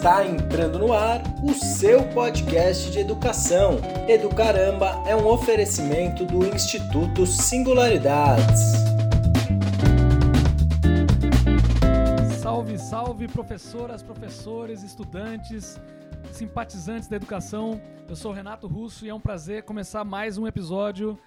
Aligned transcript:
Está 0.00 0.26
entrando 0.26 0.78
no 0.78 0.94
ar 0.94 1.20
o 1.42 1.52
seu 1.52 2.02
podcast 2.14 2.90
de 2.90 3.00
educação. 3.00 3.76
Educaramba 4.08 5.02
é 5.06 5.14
um 5.14 5.26
oferecimento 5.26 6.24
do 6.24 6.46
Instituto 6.46 7.26
Singularidades. 7.26 8.72
Salve, 12.40 12.78
salve, 12.78 13.28
professoras, 13.28 14.02
professores, 14.02 14.82
estudantes, 14.82 15.78
simpatizantes 16.32 17.06
da 17.06 17.16
educação. 17.16 17.78
Eu 18.08 18.16
sou 18.16 18.32
Renato 18.32 18.66
Russo 18.66 19.04
e 19.04 19.10
é 19.10 19.14
um 19.14 19.20
prazer 19.20 19.64
começar 19.64 20.02
mais 20.02 20.38
um 20.38 20.46
episódio 20.46 21.18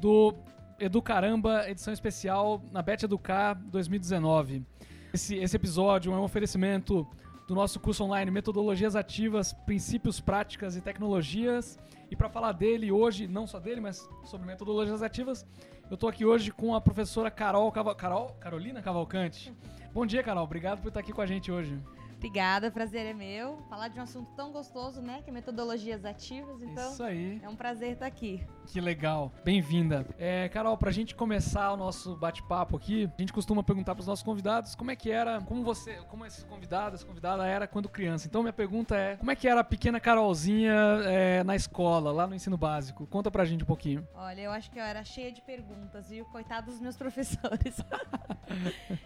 do 0.00 0.34
Educaramba, 0.80 1.68
edição 1.68 1.92
especial 1.92 2.62
na 2.72 2.80
Bet 2.80 3.04
Educar 3.04 3.60
2019. 3.66 4.64
Esse, 5.12 5.36
esse 5.36 5.54
episódio 5.54 6.14
é 6.14 6.16
um 6.16 6.22
oferecimento 6.22 7.06
do 7.46 7.54
nosso 7.54 7.80
curso 7.80 8.04
online 8.04 8.30
Metodologias 8.30 8.96
Ativas, 8.96 9.52
Princípios, 9.52 10.20
Práticas 10.20 10.76
e 10.76 10.80
Tecnologias. 10.80 11.78
E 12.10 12.16
para 12.16 12.28
falar 12.28 12.52
dele 12.52 12.92
hoje, 12.92 13.26
não 13.26 13.46
só 13.46 13.58
dele, 13.58 13.80
mas 13.80 14.08
sobre 14.24 14.46
metodologias 14.46 15.02
ativas, 15.02 15.46
eu 15.90 15.94
estou 15.94 16.08
aqui 16.08 16.24
hoje 16.24 16.50
com 16.50 16.74
a 16.74 16.80
professora 16.80 17.30
Carol, 17.30 17.70
Caval... 17.72 17.94
Carol 17.94 18.36
Carolina 18.40 18.82
Cavalcante. 18.82 19.52
Bom 19.92 20.06
dia, 20.06 20.22
Carol. 20.22 20.44
Obrigado 20.44 20.80
por 20.80 20.88
estar 20.88 21.00
aqui 21.00 21.12
com 21.12 21.20
a 21.20 21.26
gente 21.26 21.50
hoje. 21.50 21.78
Obrigada, 22.22 22.70
prazer 22.70 23.04
é 23.04 23.12
meu. 23.12 23.58
Falar 23.68 23.88
de 23.88 23.98
um 23.98 24.02
assunto 24.04 24.30
tão 24.36 24.52
gostoso, 24.52 25.02
né? 25.02 25.22
Que 25.24 25.30
é 25.30 25.32
metodologias 25.32 26.04
ativas. 26.04 26.62
Então, 26.62 26.92
Isso 26.92 27.02
aí. 27.02 27.40
é 27.42 27.48
um 27.48 27.56
prazer 27.56 27.94
estar 27.94 28.06
aqui. 28.06 28.46
Que 28.64 28.80
legal. 28.80 29.32
Bem-vinda. 29.44 30.06
É, 30.16 30.48
Carol, 30.48 30.76
pra 30.78 30.92
gente 30.92 31.16
começar 31.16 31.72
o 31.72 31.76
nosso 31.76 32.14
bate-papo 32.16 32.76
aqui, 32.76 33.10
a 33.18 33.20
gente 33.20 33.32
costuma 33.32 33.60
perguntar 33.64 33.96
pros 33.96 34.06
nossos 34.06 34.22
convidados 34.22 34.76
como 34.76 34.92
é 34.92 34.96
que 34.96 35.10
era, 35.10 35.40
como 35.40 35.64
você, 35.64 35.96
como 36.08 36.24
esse 36.24 36.44
convidado, 36.44 36.94
essa 36.94 37.04
convidada 37.04 37.44
era 37.44 37.66
quando 37.66 37.88
criança. 37.88 38.28
Então, 38.28 38.40
minha 38.40 38.52
pergunta 38.52 38.94
é, 38.96 39.16
como 39.16 39.32
é 39.32 39.34
que 39.34 39.48
era 39.48 39.60
a 39.60 39.64
pequena 39.64 39.98
Carolzinha 39.98 40.72
é, 41.04 41.42
na 41.42 41.56
escola, 41.56 42.12
lá 42.12 42.24
no 42.28 42.36
ensino 42.36 42.56
básico? 42.56 43.04
Conta 43.08 43.32
pra 43.32 43.44
gente 43.44 43.64
um 43.64 43.66
pouquinho. 43.66 44.06
Olha, 44.14 44.42
eu 44.42 44.52
acho 44.52 44.70
que 44.70 44.78
eu 44.78 44.84
era 44.84 45.02
cheia 45.02 45.32
de 45.32 45.42
perguntas, 45.42 46.08
viu? 46.08 46.24
Coitado 46.26 46.70
dos 46.70 46.80
meus 46.80 46.94
professores. 46.96 47.78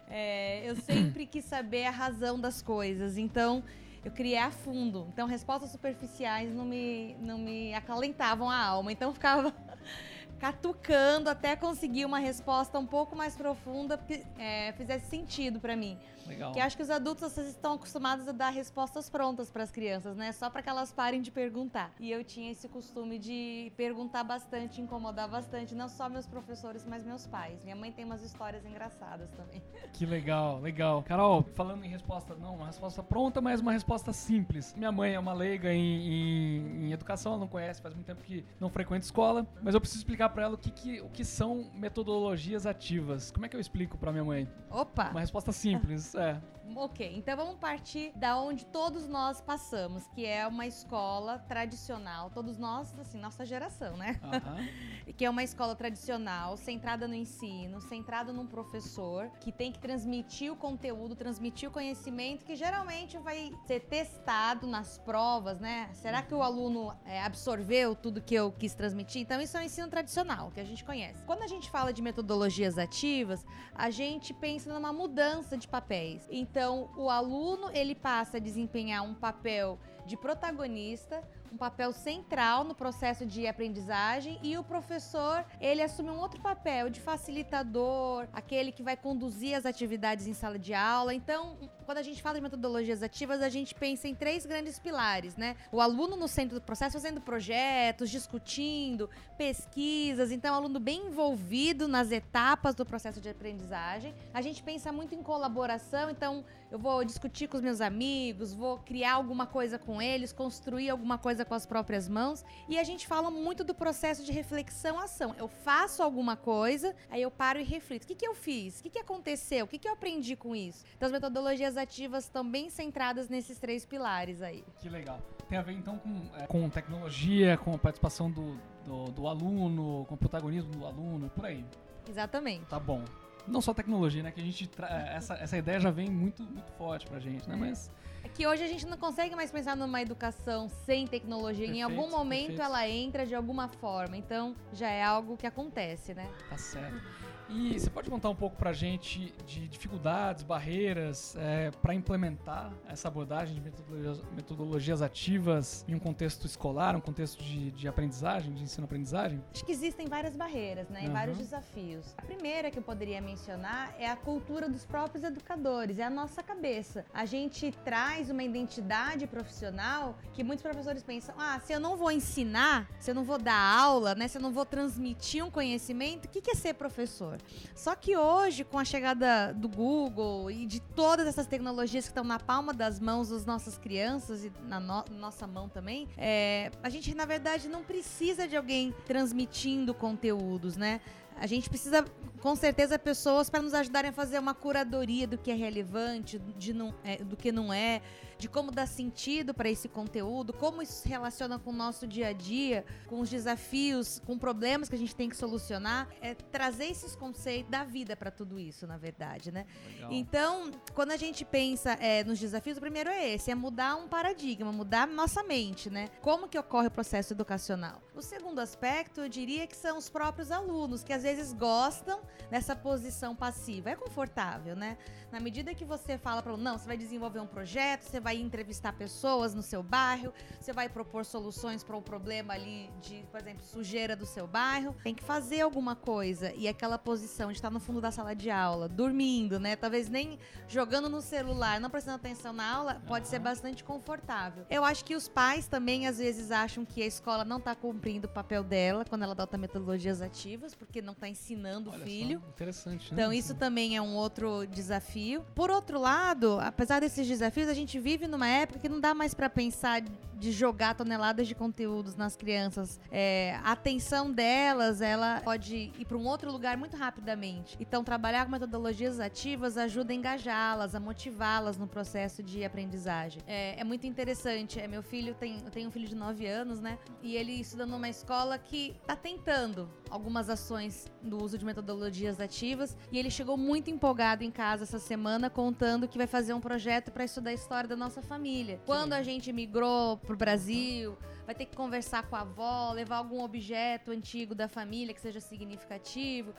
É, 0.08 0.69
eu 0.69 0.75
sempre 0.77 1.27
quis 1.27 1.45
saber 1.45 1.84
a 1.84 1.91
razão 1.91 2.41
das 2.41 2.62
coisas, 2.62 3.06
então 3.17 3.62
eu 4.07 4.12
criei 4.12 4.39
a 4.39 4.53
fundo. 4.53 5.09
Então, 5.12 5.27
respostas 5.27 5.71
superficiais 5.71 6.55
não 6.55 6.65
me, 6.65 7.17
não 7.21 7.39
me 7.39 7.75
acalentavam 7.75 8.48
a 8.48 8.57
alma. 8.57 8.93
Então, 8.93 9.13
ficava 9.13 9.53
catucando 10.39 11.29
até 11.29 11.57
conseguir 11.57 12.05
uma 12.05 12.21
resposta 12.21 12.79
um 12.79 12.87
pouco 12.87 13.17
mais 13.17 13.35
profunda 13.35 13.98
é, 14.39 14.73
fizesse 14.75 15.11
sentido 15.11 15.59
para 15.59 15.75
mim. 15.75 15.98
Legal. 16.27 16.53
Que 16.53 16.61
acho 16.61 16.77
que 16.77 16.83
os 16.83 16.91
adultos 16.91 17.23
vocês 17.33 17.49
estão 17.49 17.75
acostumados 17.75 18.27
a 18.29 18.33
dar 18.33 18.51
respostas 18.51 19.09
prontas 19.09 19.51
para 19.51 19.63
as 19.63 19.71
crianças, 19.71 20.17
né? 20.17 20.33
Só 20.33 20.51
para 20.51 20.63
que 20.63 20.69
elas 20.69 20.93
parem 20.93 21.21
de 21.23 21.31
perguntar. 21.31 21.93
E 22.01 22.11
eu 22.11 22.25
tinha 22.25 22.51
esse 22.51 22.69
costume 22.69 23.19
de 23.19 23.73
perguntar 23.77 24.25
bastante, 24.25 24.81
incomodar 24.81 25.29
bastante, 25.29 25.75
não 25.75 25.89
só 25.89 26.09
meus 26.09 26.27
professores, 26.27 26.85
mas 26.85 27.05
meus 27.05 27.27
pais. 27.27 27.63
Minha 27.65 27.77
mãe 27.77 27.93
tem 27.93 28.05
umas 28.05 28.23
histórias 28.23 28.65
engraçadas 28.65 29.31
também. 29.33 29.63
Que 29.97 30.05
legal, 30.05 30.61
legal. 30.61 31.03
Carol, 31.03 31.43
falando 31.55 31.83
em 31.83 31.89
resposta, 31.89 32.35
não 32.35 32.57
uma 32.57 32.67
resposta 32.67 33.03
pronta, 33.03 33.41
mas 33.41 33.61
uma 33.61 33.73
resposta 33.73 34.13
simples. 34.13 34.75
Minha 34.77 34.93
mãe 34.93 35.15
é 35.15 35.19
uma 35.19 35.33
leiga 35.33 35.73
em, 35.73 35.81
em- 35.81 36.87
em 36.89 36.93
educação, 36.93 37.33
ela 37.33 37.41
não 37.41 37.49
conhece, 37.49 37.81
faz 37.81 37.95
muito 37.95 38.07
tempo 38.07 38.23
que 38.23 38.45
não 38.61 38.69
frequenta 38.69 39.05
escola, 39.07 39.47
mas 39.63 39.75
eu 39.75 39.81
preciso 39.81 40.01
explicar 40.01 40.29
pra 40.29 40.45
ela 40.45 40.55
o 40.55 40.59
que, 40.59 40.71
que- 40.71 41.01
o 41.01 41.09
que 41.09 41.25
são 41.25 41.71
metodologias 41.75 42.67
ativas. 42.67 43.31
Como 43.31 43.47
é 43.47 43.49
que 43.49 43.57
eu 43.57 43.61
explico 43.61 43.97
pra 43.97 44.13
minha 44.13 44.25
mãe? 44.25 44.47
Opa! 44.71 45.11
Uma 45.11 45.21
resposta 45.21 45.51
simples, 45.51 46.15
é. 46.20 46.56
Ok, 46.75 47.14
então 47.17 47.36
vamos 47.36 47.56
partir 47.56 48.12
da 48.17 48.39
onde 48.39 48.67
todos 48.67 49.06
nós 49.06 49.41
passamos, 49.41 50.06
que 50.09 50.27
é 50.27 50.47
uma 50.47 50.67
escola 50.67 51.39
tradicional. 51.39 52.30
Todos 52.30 52.58
nós, 52.58 52.98
assim, 52.98 53.18
nossa 53.18 53.45
geração, 53.45 53.96
né? 53.96 54.20
Aham. 54.23 54.67
que 55.17 55.24
é 55.24 55.30
uma 55.30 55.42
escola 55.42 55.74
tradicional, 55.74 56.57
centrada 56.57 57.07
no 57.07 57.14
ensino, 57.14 57.80
centrada 57.80 58.33
num 58.33 58.46
professor 58.46 59.30
que 59.41 59.52
tem 59.52 59.70
que 59.70 59.79
transmitir 59.79 60.52
o 60.52 60.57
conteúdo, 60.57 61.14
transmitir 61.14 61.68
o 61.68 61.73
conhecimento, 61.73 62.45
que 62.45 62.57
geralmente 62.57 63.17
vai 63.18 63.52
ser 63.67 63.80
testado 63.80 64.67
nas 64.67 64.98
provas, 64.98 65.61
né? 65.61 65.89
Será 65.95 66.23
que 66.23 66.35
o 66.35 66.42
aluno 66.42 66.92
é, 67.05 67.23
absorveu 67.23 67.95
tudo 67.95 68.20
que 68.20 68.35
eu 68.35 68.52
quis 68.52 68.74
transmitir? 68.74 69.23
Então, 69.23 69.41
isso 69.41 69.57
é 69.57 69.61
o 69.61 69.64
ensino 69.64 69.89
tradicional, 69.89 70.51
que 70.51 70.61
a 70.61 70.64
gente 70.64 70.85
conhece. 70.85 71.24
Quando 71.24 71.42
a 71.42 71.46
gente 71.46 71.70
fala 71.70 71.92
de 71.92 72.02
metodologias 72.02 72.77
ativas, 72.77 73.46
a 73.74 73.91
gente 73.91 74.35
pensa 74.35 74.73
numa 74.73 74.92
mudança 74.92 75.57
de 75.57 75.68
papéis. 75.68 76.27
Então, 76.30 76.55
o 76.96 77.11
aluno, 77.11 77.70
ele 77.72 77.94
passa 77.94 78.39
a 78.39 78.40
desempenhar 78.40 79.02
um 79.02 79.14
papel 79.14 79.78
de 80.06 80.17
protagonista, 80.17 81.22
um 81.52 81.57
papel 81.57 81.92
central 81.92 82.64
no 82.64 82.74
processo 82.74 83.24
de 83.24 83.46
aprendizagem 83.46 84.39
e 84.42 84.57
o 84.57 84.64
professor, 84.64 85.45
ele 85.61 85.83
assume 85.83 86.11
um 86.11 86.18
outro 86.18 86.40
papel 86.40 86.90
de 86.90 87.01
facilitador, 87.01 88.27
aquele 88.33 88.73
que 88.73 88.83
vai 88.83 88.96
conduzir 88.96 89.56
as 89.56 89.67
atividades 89.67 90.27
em 90.27 90.35
sala 90.35 90.58
de 90.58 90.74
aula. 90.74 91.14
Então, 91.14 91.56
quando 91.85 91.98
a 91.98 92.02
gente 92.02 92.20
fala 92.20 92.36
de 92.36 92.42
metodologias 92.42 93.02
ativas, 93.02 93.40
a 93.40 93.48
gente 93.48 93.74
pensa 93.74 94.08
em 94.08 94.14
três 94.14 94.45
grandes 94.45 94.79
pilares, 94.79 95.36
né? 95.36 95.56
O 95.70 95.80
aluno 95.80 96.17
no 96.17 96.29
centro 96.29 96.56
do 96.58 96.62
processo 96.62 96.95
fazendo 96.95 97.20
projetos, 97.20 98.11
discutindo, 98.11 99.08
pesquisas, 99.39 100.30
então 100.33 100.55
o 100.55 100.56
aluno 100.58 100.80
bem 100.80 101.06
envolvido 101.06 101.86
nas 101.86 102.11
etapas 102.11 102.74
do 102.74 102.85
processo 102.85 103.20
de 103.20 103.29
aprendizagem. 103.29 104.14
A 104.35 104.40
gente 104.40 104.62
pensa 104.62 104.90
muito 104.92 105.14
em 105.14 105.23
colaboração, 105.23 106.11
então 106.11 106.45
eu 106.71 106.79
vou 106.79 107.05
discutir 107.05 107.49
com 107.49 107.57
os 107.57 107.63
meus 107.63 107.81
amigos, 107.81 108.53
vou 108.53 108.79
criar 108.79 109.15
alguma 109.15 109.47
coisa 109.47 109.79
com 109.79 110.03
eles, 110.03 110.33
construir 110.33 110.91
alguma 110.91 111.17
coisa 111.17 111.45
com 111.45 111.55
as 111.55 111.65
próprias 111.65 112.09
mãos. 112.09 112.45
E 112.69 112.79
a 112.79 112.85
gente 112.85 113.07
fala 113.07 113.31
muito 113.31 113.63
do 113.63 113.75
processo 113.75 114.25
de 114.25 114.33
reflexão-ação. 114.33 115.35
Eu 115.39 115.49
faço 115.49 116.03
alguma 116.03 116.37
coisa, 116.37 116.95
aí 117.11 117.23
eu 117.23 117.31
paro 117.31 117.61
e 117.61 117.63
reflito. 117.63 118.05
O 118.05 118.07
que, 118.07 118.15
que 118.15 118.27
eu 118.27 118.35
fiz? 118.35 118.81
O 118.81 118.83
que, 118.83 118.91
que 118.91 118.99
aconteceu? 118.99 119.65
O 119.65 119.69
que, 119.69 119.79
que 119.79 119.89
eu 119.89 119.93
aprendi 119.93 120.35
com 120.35 120.55
isso? 120.55 120.85
Então, 120.97 121.07
as 121.07 121.13
metodologias 121.13 121.77
ativas 121.77 122.25
estão 122.25 122.49
bem 122.49 122.69
centradas 122.69 123.29
nesses 123.29 123.59
três 123.59 123.85
pilares 123.85 124.43
aí. 124.43 124.65
Que 124.81 124.89
legal. 124.89 125.21
Tem 125.48 125.59
a 125.59 125.63
ver 125.63 125.73
então 125.73 125.97
com, 125.98 126.23
é, 126.37 126.47
com 126.47 126.69
tecnologia, 126.69 127.57
com 127.57 127.75
a 127.75 127.79
participação 127.79 128.31
do, 128.31 128.59
do, 128.85 129.05
do 129.12 129.29
aluno, 129.29 130.05
com 130.06 130.15
o 130.17 130.19
protagonismo 130.19 130.73
do 130.73 130.85
aluno, 130.85 131.31
por 131.31 131.47
aí. 131.47 131.65
Exatamente. 132.09 132.67
Tá 132.67 132.81
bom. 132.81 133.05
Não 133.46 133.61
só 133.61 133.73
tecnologia, 133.75 134.23
né? 134.23 134.31
Que 134.32 134.40
a 134.40 134.44
gente. 134.44 134.67
tra- 134.67 134.88
Essa, 135.14 135.34
essa 135.34 135.56
ideia 135.56 135.79
já 135.81 135.90
vem 135.90 136.08
muito, 136.11 136.43
muito 136.43 136.70
forte 136.73 137.06
pra 137.06 137.19
gente, 137.20 137.49
né? 137.49 137.55
É. 137.55 137.58
Mas. 137.58 137.90
É 138.25 138.29
que 138.29 138.44
hoje 138.46 138.64
a 138.64 138.67
gente 138.67 138.84
não 138.87 138.96
consegue 138.96 139.37
mais 139.37 139.52
pensar 139.52 139.76
numa 139.76 140.02
educação 140.02 140.69
sem 140.69 141.06
tecnologia. 141.06 141.64
em 141.67 141.69
Perfeito, 141.79 141.93
algum 142.00 142.11
momento 142.11 142.46
perfeito. 142.49 142.62
ela 142.62 142.88
entra 142.88 143.25
de 143.25 143.35
alguma 143.37 143.69
forma. 143.69 144.17
Então, 144.17 144.55
já 144.73 144.88
é 144.90 145.02
algo 145.02 145.37
que 145.37 145.46
acontece, 145.46 146.12
né? 146.12 146.29
Tá 146.50 146.58
certo. 146.58 147.00
E 147.49 147.79
você 147.79 147.88
pode 147.88 148.11
contar 148.11 148.29
um 148.29 148.34
pouco 148.34 148.56
pra 148.56 148.73
gente 148.73 149.32
de 149.46 149.69
dificuldades, 149.69 150.43
barreiras 150.43 151.37
é, 151.37 151.70
para 151.70 151.94
implementar 151.94 152.73
essa 152.88 153.06
abordagem 153.06 153.55
de 153.55 153.61
metodologias, 153.61 154.23
metodologias 154.34 155.02
ativas 155.02 155.85
em 155.87 155.94
um 155.94 155.99
contexto 155.99 156.44
escolar, 156.44 156.96
um 156.96 157.00
contexto 157.00 157.43
de, 157.43 157.70
de 157.70 157.87
aprendizagem, 157.87 158.52
de 158.52 158.64
ensino-aprendizagem? 158.64 159.43
Acho 159.52 159.64
que 159.64 159.70
existem 159.70 160.08
várias 160.08 160.35
barreiras, 160.35 160.88
né? 160.88 161.05
E 161.05 161.08
vários 161.08 161.38
desafios. 161.38 162.14
A 162.19 162.23
primeira 162.23 162.70
que 162.70 162.79
eu 162.79 162.82
poderia 162.82 163.20
mencionar 163.20 163.94
é 163.99 164.08
a 164.08 164.17
cultura 164.17 164.69
dos 164.69 164.85
próprios 164.85 165.23
educadores, 165.23 165.99
é 165.99 166.05
a 166.05 166.11
nossa 166.11 166.43
cabeça. 166.43 167.05
A 167.14 167.25
gente 167.25 167.70
traz 167.85 168.29
uma 168.29 168.43
identidade 168.43 169.26
profissional 169.26 170.19
que 170.32 170.43
muitos 170.43 170.62
professores 170.62 171.02
pensam: 171.02 171.35
ah, 171.38 171.61
se 171.61 171.73
eu 171.73 171.79
não 171.79 171.96
vou 171.96 172.11
ensinar, 172.11 172.88
se 172.99 173.11
eu 173.11 173.14
não 173.14 173.25
vou 173.25 173.38
dar 173.38 173.55
aula, 173.56 174.17
né? 174.17 174.26
Se 174.26 174.38
eu 174.38 174.43
não 174.43 174.52
vou 174.52 174.67
transmitir 174.67 175.44
um 175.44 175.50
conhecimento, 175.50 176.26
o 176.26 176.29
que 176.29 176.40
que 176.40 176.50
é 176.50 176.55
ser 176.55 176.75
professor? 176.75 177.36
Só 177.75 177.94
que 177.94 178.17
hoje, 178.17 178.64
com 178.64 178.79
a 178.79 178.85
chegada 178.85 179.53
do 179.53 179.69
Google 179.69 180.50
e 180.50 180.67
de 180.67 180.81
todas 180.81 181.27
essas 181.27 181.47
tecnologias 181.47 182.05
que 182.05 182.11
estão 182.11 182.25
na 182.25 182.38
palma 182.38 182.73
das 182.73 182.99
mãos 183.00 183.29
das 183.29 183.44
nossas 183.47 183.77
crianças 183.79 184.44
e 184.44 184.53
na 184.69 184.81
no- 184.81 185.05
nossa 185.19 185.47
mão 185.47 185.69
também, 185.69 186.09
é, 186.17 186.71
a 186.83 186.88
gente, 186.91 187.15
na 187.15 187.25
verdade, 187.25 187.69
não 187.69 187.83
precisa 187.83 188.47
de 188.49 188.56
alguém 188.56 188.94
transmitindo 189.06 189.93
conteúdos, 189.94 190.77
né? 190.77 191.00
A 191.38 191.47
gente 191.47 191.69
precisa, 191.69 192.03
com 192.41 192.56
certeza, 192.56 192.99
pessoas 192.99 193.50
para 193.50 193.61
nos 193.61 193.75
ajudarem 193.75 194.09
a 194.09 194.12
fazer 194.12 194.38
uma 194.38 194.55
curadoria 194.55 195.27
do 195.27 195.37
que 195.37 195.50
é 195.50 195.55
relevante, 195.55 196.38
de 196.38 196.73
não, 196.73 196.94
é, 197.05 197.17
do 197.19 197.37
que 197.37 197.53
não 197.53 197.71
é, 197.73 198.00
de 198.38 198.49
como 198.49 198.71
dar 198.71 198.87
sentido 198.87 199.55
para 199.55 199.69
esse 199.69 199.88
conteúdo, 199.88 200.53
como 200.53 200.83
isso 200.83 201.03
se 201.03 201.09
relaciona 201.09 201.59
com 201.59 201.71
o 201.71 201.73
nosso 201.73 202.06
dia 202.06 202.29
a 202.29 202.33
dia, 202.33 202.85
com 203.06 203.21
os 203.21 203.31
desafios, 203.31 204.21
com 204.27 204.38
problemas 204.38 204.88
que 204.88 204.94
a 204.94 204.99
gente 204.99 205.15
tem 205.15 205.29
que 205.29 205.37
solucionar. 205.37 206.09
É 206.21 206.35
trazer 206.35 206.87
esses 206.87 207.17
conceitos 207.17 207.71
da 207.71 207.85
vida 207.85 208.17
para 208.17 208.31
tudo 208.31 208.59
isso, 208.59 208.87
na 208.87 208.97
verdade, 208.97 209.50
né? 209.50 209.67
Legal. 209.93 210.12
Então, 210.12 210.71
quando 210.94 211.12
a 211.12 211.17
gente 211.17 211.44
pensa 211.44 211.93
é, 211.94 212.23
nos 212.25 212.38
desafios, 212.38 212.77
o 212.77 212.81
primeiro 212.81 213.11
é 213.11 213.35
esse, 213.35 213.50
é 213.50 213.55
mudar 213.55 213.97
um 213.97 214.09
paradigma, 214.09 214.71
mudar 214.73 215.06
nossa 215.06 215.43
mente, 215.43 215.88
né? 215.88 216.09
Como 216.21 216.49
que 216.49 216.59
ocorre 216.59 216.88
o 216.88 216.91
processo 216.91 217.33
educacional? 217.33 218.03
O 218.15 218.23
segundo 218.23 218.61
aspecto, 218.61 219.21
eu 219.21 219.29
diria 219.29 219.67
que 219.67 219.77
são 219.77 219.99
os 219.99 220.09
próprios 220.09 220.50
alunos, 220.50 221.03
que 221.03 221.12
às 221.12 221.23
vezes 221.23 221.53
gostam 221.53 222.21
dessa 222.50 222.75
posição 222.75 223.35
passiva. 223.35 223.91
É 223.91 223.97
confortável, 223.97 224.75
né? 224.75 224.97
Na 225.31 225.41
medida 225.41 225.75
que 225.75 225.85
você 225.85 226.17
fala 226.17 226.43
para 226.43 226.56
não, 226.56 226.79
você 226.79 226.87
vai 226.87 226.97
desenvolver 226.97 227.41
um 227.41 227.47
projeto, 227.47 228.03
você 228.03 228.21
vai 228.26 228.37
entrevistar 228.38 228.93
pessoas 228.93 229.55
no 229.55 229.62
seu 229.62 229.84
bairro, 229.84 230.32
você 230.61 230.73
vai 230.73 230.88
propor 230.88 231.25
soluções 231.25 231.84
para 231.84 231.94
o 231.94 232.00
um 232.00 232.02
problema 232.02 232.55
ali 232.55 232.90
de, 233.00 233.25
por 233.31 233.40
exemplo, 233.40 233.64
sujeira 233.64 234.17
do 234.17 234.26
seu 234.26 234.49
bairro. 234.49 234.96
Tem 235.05 235.14
que 235.14 235.23
fazer 235.23 235.61
alguma 235.61 235.94
coisa. 235.94 236.52
E 236.56 236.67
aquela 236.67 236.99
posição 236.99 237.52
de 237.52 237.58
estar 237.58 237.70
no 237.70 237.78
fundo 237.78 238.00
da 238.00 238.11
sala 238.11 238.34
de 238.34 238.50
aula, 238.50 238.88
dormindo, 238.88 239.61
né? 239.61 239.76
Talvez 239.76 240.08
nem 240.08 240.40
jogando 240.67 241.08
no 241.08 241.23
celular, 241.23 241.81
não 241.81 241.88
prestando 241.88 242.17
atenção 242.17 242.52
na 242.52 242.69
aula, 242.69 243.00
pode 243.06 243.26
uhum. 243.26 243.31
ser 243.31 243.38
bastante 243.38 243.84
confortável. 243.84 244.67
Eu 244.69 244.84
acho 244.84 245.05
que 245.05 245.14
os 245.14 245.28
pais 245.28 245.69
também 245.69 246.08
às 246.08 246.19
vezes 246.19 246.50
acham 246.50 246.84
que 246.84 247.00
a 247.00 247.06
escola 247.06 247.44
não 247.44 247.58
está 247.58 247.76
cumprindo 247.76 248.26
o 248.26 248.31
papel 248.31 248.64
dela 248.64 249.05
quando 249.05 249.23
ela 249.23 249.34
adota 249.34 249.56
metodologias 249.56 250.20
ativas, 250.20 250.75
porque 250.75 251.00
não 251.00 251.12
está 251.12 251.28
ensinando 251.28 251.90
Olha 251.90 252.02
o 252.02 252.05
filho. 252.05 252.40
Só, 252.40 252.49
interessante. 252.49 253.14
Né? 253.14 253.23
Então 253.23 253.32
isso 253.32 253.55
também 253.55 253.96
é 253.96 254.02
um 254.02 254.17
outro 254.17 254.67
desafio. 254.67 255.46
Por 255.55 255.70
outro 255.70 256.00
lado, 256.00 256.58
apesar 256.61 257.00
desses 257.00 257.25
desafios, 257.28 257.69
a 257.69 257.75
gente 257.75 258.00
vive 258.00 258.16
numa 258.27 258.49
época 258.49 258.79
que 258.79 258.89
não 258.89 259.01
dá 259.01 259.13
mais 259.13 259.35
para 259.35 259.51
pensar 259.51 260.03
de 260.39 260.53
jogar 260.53 260.95
toneladas 260.95 261.49
de 261.49 261.55
conteúdos 261.55 262.15
nas 262.15 262.37
crianças. 262.37 263.01
É, 263.11 263.59
a 263.65 263.73
atenção 263.73 264.31
delas, 264.31 265.01
ela 265.01 265.41
pode 265.43 265.93
ir 265.99 266.05
para 266.05 266.17
um 266.17 266.27
outro 266.27 266.53
lugar 266.53 266.77
muito 266.77 266.97
rapidamente. 266.97 267.77
Então, 267.81 268.05
trabalhar 268.05 268.45
com 268.45 268.53
metodologias 268.53 269.19
ativas 269.19 269.77
ajuda 269.77 270.13
a 270.13 270.17
engajá-las, 270.17 270.95
a 270.95 271.01
motivá-las 271.01 271.77
no 271.77 271.87
processo 271.87 272.43
de 272.43 272.65
aprendizagem. 272.65 273.41
É, 273.47 273.81
é, 273.81 273.85
muito 273.85 274.07
interessante. 274.07 274.79
É, 274.79 274.87
meu 274.87 275.03
filho 275.03 275.35
tem, 275.35 275.59
eu 275.65 275.71
tenho 275.71 275.89
um 275.89 275.91
filho 275.91 276.07
de 276.07 276.15
9 276.15 276.47
anos, 276.47 276.81
né? 276.81 276.99
E 277.23 277.35
ele 277.35 277.53
estuda 277.53 277.87
numa 277.87 278.09
escola 278.09 278.59
que 278.59 278.95
está 279.01 279.17
tentando 279.17 279.89
algumas 280.11 280.49
ações 280.49 281.11
do 281.23 281.43
uso 281.43 281.59
de 281.59 281.65
metodologias 281.65 282.41
ativas 282.41 282.97
e 283.11 283.19
ele 283.19 283.31
chegou 283.31 283.57
muito 283.57 283.91
empolgado 283.91 284.45
em 284.45 284.51
casa 284.51 284.85
essa 284.85 284.99
semana 284.99 285.51
contando 285.51 286.07
que 286.07 286.19
vai 286.19 286.27
fazer 286.27 286.55
um 286.55 286.61
projeto 286.61 287.11
para 287.11 287.25
estudar 287.25 287.51
a 287.51 287.55
história 287.55 287.89
da 287.89 287.97
nossa 288.06 288.23
família. 288.23 288.81
Quando 288.87 289.14
a 289.14 289.23
gente 289.23 289.53
migrou 289.53 290.17
pro 290.19 290.37
Brasil, 290.37 291.19
vai 291.44 291.56
ter 291.56 291.67
que 291.67 291.76
conversar 291.76 292.23
com 292.29 292.37
a 292.37 292.43
avó, 292.43 292.93
levar 292.93 293.17
algum 293.17 293.43
objeto 293.43 294.12
antigo 294.12 294.55
da 294.55 294.69
família 294.69 295.12
que 295.12 295.20
seja 295.20 295.41
significativo. 295.41 296.55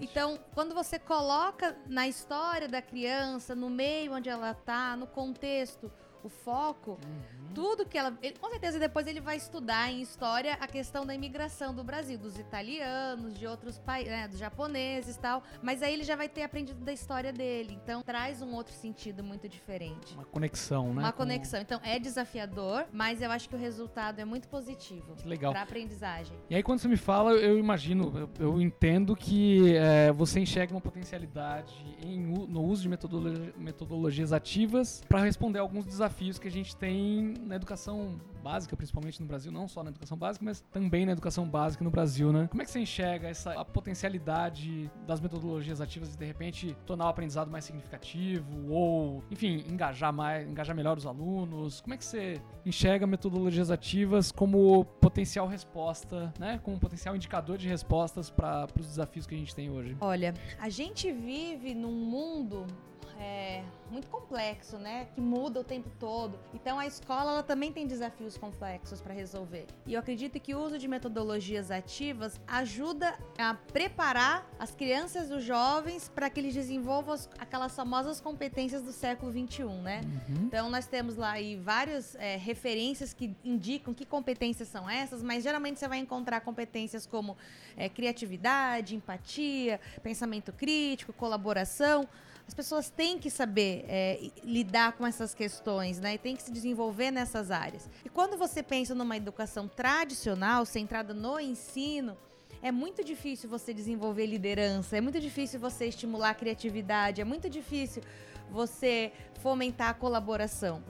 Então, 0.00 0.38
quando 0.54 0.74
você 0.74 1.00
coloca 1.00 1.76
na 1.88 2.06
história 2.06 2.68
da 2.68 2.80
criança, 2.80 3.52
no 3.52 3.68
meio 3.68 4.12
onde 4.12 4.28
ela 4.28 4.52
está, 4.52 4.96
no 4.96 5.08
contexto, 5.08 5.90
o 6.22 6.28
foco, 6.28 6.92
uhum. 6.92 7.54
tudo 7.54 7.84
que 7.84 7.98
ela. 7.98 8.16
Ele, 8.22 8.36
com 8.38 8.48
certeza 8.50 8.78
depois 8.78 9.06
ele 9.06 9.20
vai 9.20 9.36
estudar 9.36 9.90
em 9.90 10.00
história 10.00 10.54
a 10.60 10.66
questão 10.66 11.04
da 11.04 11.14
imigração 11.14 11.74
do 11.74 11.82
Brasil, 11.82 12.18
dos 12.18 12.38
italianos, 12.38 13.38
de 13.38 13.46
outros 13.46 13.78
países, 13.78 14.12
né, 14.12 14.28
dos 14.28 14.38
japoneses 14.38 15.16
e 15.16 15.18
tal. 15.18 15.42
Mas 15.62 15.82
aí 15.82 15.92
ele 15.92 16.04
já 16.04 16.16
vai 16.16 16.28
ter 16.28 16.42
aprendido 16.42 16.84
da 16.84 16.92
história 16.92 17.32
dele. 17.32 17.78
Então 17.82 18.02
traz 18.02 18.40
um 18.42 18.54
outro 18.54 18.72
sentido 18.72 19.24
muito 19.24 19.48
diferente. 19.48 20.14
Uma 20.14 20.24
conexão, 20.24 20.94
né? 20.94 21.02
Uma 21.02 21.12
conexão. 21.12 21.60
Então 21.60 21.80
é 21.82 21.98
desafiador, 21.98 22.86
mas 22.92 23.20
eu 23.20 23.30
acho 23.30 23.48
que 23.48 23.56
o 23.56 23.58
resultado 23.58 24.20
é 24.20 24.24
muito 24.24 24.48
positivo. 24.48 25.14
Que 25.16 25.28
legal. 25.28 25.52
Pra 25.52 25.62
aprendizagem. 25.62 26.36
E 26.48 26.54
aí 26.54 26.62
quando 26.62 26.78
você 26.78 26.88
me 26.88 26.96
fala, 26.96 27.32
eu 27.32 27.58
imagino, 27.58 28.12
eu, 28.16 28.30
eu 28.38 28.60
entendo 28.60 29.16
que 29.16 29.76
é, 29.76 30.12
você 30.12 30.40
enxerga 30.40 30.72
uma 30.72 30.80
potencialidade 30.80 31.74
em, 32.00 32.20
no 32.20 32.62
uso 32.62 32.82
de 32.82 32.88
metodologia, 32.88 33.52
metodologias 33.56 34.32
ativas 34.32 35.02
para 35.08 35.20
responder 35.20 35.58
alguns 35.58 35.84
desafios 35.84 36.11
desafios 36.12 36.38
que 36.38 36.46
a 36.46 36.50
gente 36.50 36.76
tem 36.76 37.34
na 37.46 37.56
educação 37.56 38.20
básica, 38.42 38.76
principalmente 38.76 39.20
no 39.20 39.26
Brasil, 39.26 39.50
não 39.50 39.66
só 39.66 39.82
na 39.82 39.90
educação 39.90 40.16
básica, 40.16 40.44
mas 40.44 40.60
também 40.72 41.06
na 41.06 41.12
educação 41.12 41.48
básica 41.48 41.82
no 41.82 41.90
Brasil, 41.90 42.32
né? 42.32 42.48
Como 42.50 42.60
é 42.60 42.64
que 42.64 42.70
você 42.70 42.80
enxerga 42.80 43.28
essa 43.28 43.52
a 43.52 43.64
potencialidade 43.64 44.90
das 45.06 45.20
metodologias 45.20 45.80
ativas 45.80 46.10
de 46.10 46.16
de 46.16 46.26
repente 46.26 46.76
tornar 46.86 47.06
o 47.06 47.08
aprendizado 47.08 47.50
mais 47.50 47.64
significativo 47.64 48.70
ou, 48.70 49.24
enfim, 49.30 49.64
engajar 49.68 50.12
mais, 50.12 50.48
engajar 50.48 50.76
melhor 50.76 50.96
os 50.96 51.06
alunos? 51.06 51.80
Como 51.80 51.94
é 51.94 51.96
que 51.96 52.04
você 52.04 52.40
enxerga 52.64 53.06
metodologias 53.06 53.70
ativas 53.70 54.30
como 54.30 54.84
potencial 55.00 55.48
resposta, 55.48 56.32
né? 56.38 56.60
Como 56.62 56.78
potencial 56.78 57.16
indicador 57.16 57.58
de 57.58 57.68
respostas 57.68 58.30
para 58.30 58.68
os 58.78 58.86
desafios 58.86 59.26
que 59.26 59.34
a 59.34 59.38
gente 59.38 59.54
tem 59.54 59.70
hoje? 59.70 59.96
Olha, 60.00 60.34
a 60.60 60.68
gente 60.68 61.10
vive 61.10 61.74
num 61.74 61.92
mundo 61.92 62.66
é, 63.18 63.62
muito 63.90 64.08
complexo, 64.08 64.78
né? 64.78 65.06
Que 65.14 65.20
muda 65.20 65.60
o 65.60 65.64
tempo 65.64 65.90
todo. 65.98 66.38
Então 66.54 66.78
a 66.78 66.86
escola 66.86 67.32
ela 67.32 67.42
também 67.42 67.72
tem 67.72 67.86
desafios 67.86 68.36
complexos 68.36 69.00
para 69.00 69.12
resolver. 69.12 69.66
E 69.86 69.94
eu 69.94 70.00
acredito 70.00 70.40
que 70.40 70.54
o 70.54 70.60
uso 70.60 70.78
de 70.78 70.88
metodologias 70.88 71.70
ativas 71.70 72.40
ajuda 72.46 73.14
a 73.38 73.54
preparar 73.54 74.50
as 74.58 74.74
crianças 74.74 75.30
e 75.30 75.34
os 75.34 75.44
jovens 75.44 76.08
para 76.08 76.30
que 76.30 76.40
eles 76.40 76.54
desenvolvam 76.54 77.14
as, 77.14 77.28
aquelas 77.38 77.74
famosas 77.74 78.20
competências 78.20 78.82
do 78.82 78.92
século 78.92 79.30
21, 79.30 79.82
né? 79.82 80.00
Uhum. 80.04 80.44
Então 80.46 80.70
nós 80.70 80.86
temos 80.86 81.16
lá 81.16 81.32
aí 81.32 81.56
várias 81.56 82.14
é, 82.16 82.36
referências 82.36 83.12
que 83.12 83.36
indicam 83.44 83.92
que 83.92 84.06
competências 84.06 84.68
são 84.68 84.88
essas, 84.88 85.22
mas 85.22 85.42
geralmente 85.42 85.78
você 85.78 85.88
vai 85.88 85.98
encontrar 85.98 86.40
competências 86.40 87.06
como 87.06 87.36
é, 87.76 87.88
criatividade, 87.88 88.96
empatia, 88.96 89.80
pensamento 90.02 90.52
crítico, 90.52 91.12
colaboração 91.12 92.08
as 92.46 92.54
pessoas 92.54 92.90
têm 92.90 93.18
que 93.18 93.30
saber 93.30 93.84
é, 93.88 94.30
lidar 94.44 94.92
com 94.92 95.06
essas 95.06 95.34
questões, 95.34 95.98
né? 96.00 96.14
E 96.14 96.18
tem 96.18 96.36
que 96.36 96.42
se 96.42 96.50
desenvolver 96.50 97.10
nessas 97.10 97.50
áreas. 97.50 97.88
E 98.04 98.08
quando 98.08 98.36
você 98.36 98.62
pensa 98.62 98.94
numa 98.94 99.16
educação 99.16 99.68
tradicional, 99.68 100.64
centrada 100.64 101.14
no 101.14 101.38
ensino, 101.40 102.16
é 102.62 102.70
muito 102.70 103.02
difícil 103.02 103.48
você 103.48 103.74
desenvolver 103.74 104.26
liderança, 104.26 104.96
é 104.96 105.00
muito 105.00 105.20
difícil 105.20 105.58
você 105.58 105.86
estimular 105.86 106.30
a 106.30 106.34
criatividade, 106.34 107.20
é 107.20 107.24
muito 107.24 107.50
difícil 107.50 108.02
você 108.50 109.12
fomentar 109.40 109.88
a 109.88 109.94
colaboração. 109.94 110.82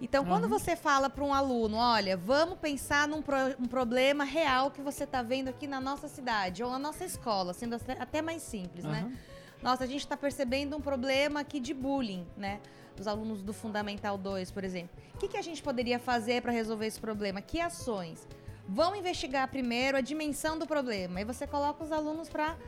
Então, 0.00 0.24
quando 0.24 0.44
uhum. 0.44 0.50
você 0.50 0.76
fala 0.76 1.08
para 1.08 1.24
um 1.24 1.32
aluno, 1.32 1.76
olha, 1.76 2.16
vamos 2.16 2.58
pensar 2.58 3.08
num 3.08 3.22
pro, 3.22 3.36
um 3.58 3.66
problema 3.66 4.24
real 4.24 4.70
que 4.70 4.82
você 4.82 5.04
está 5.04 5.22
vendo 5.22 5.48
aqui 5.48 5.66
na 5.66 5.80
nossa 5.80 6.08
cidade 6.08 6.62
ou 6.62 6.70
na 6.70 6.78
nossa 6.78 7.04
escola, 7.04 7.54
sendo 7.54 7.76
até 7.98 8.20
mais 8.20 8.42
simples, 8.42 8.84
uhum. 8.84 8.90
né? 8.90 9.12
Nossa, 9.64 9.84
a 9.84 9.86
gente 9.86 10.00
está 10.00 10.14
percebendo 10.14 10.76
um 10.76 10.80
problema 10.80 11.40
aqui 11.40 11.58
de 11.58 11.72
bullying, 11.72 12.26
né? 12.36 12.60
Dos 12.94 13.06
alunos 13.06 13.40
do 13.40 13.54
Fundamental 13.54 14.18
2, 14.18 14.50
por 14.50 14.62
exemplo. 14.62 14.94
O 15.14 15.16
que, 15.16 15.26
que 15.26 15.38
a 15.38 15.42
gente 15.42 15.62
poderia 15.62 15.98
fazer 15.98 16.42
para 16.42 16.52
resolver 16.52 16.84
esse 16.84 17.00
problema? 17.00 17.40
Que 17.40 17.62
ações? 17.62 18.28
Vão 18.68 18.94
investigar 18.94 19.48
primeiro 19.48 19.96
a 19.96 20.02
dimensão 20.02 20.58
do 20.58 20.66
problema. 20.66 21.18
E 21.18 21.24
você 21.24 21.46
coloca 21.46 21.82
os 21.82 21.90
alunos 21.90 22.28
para 22.28 22.58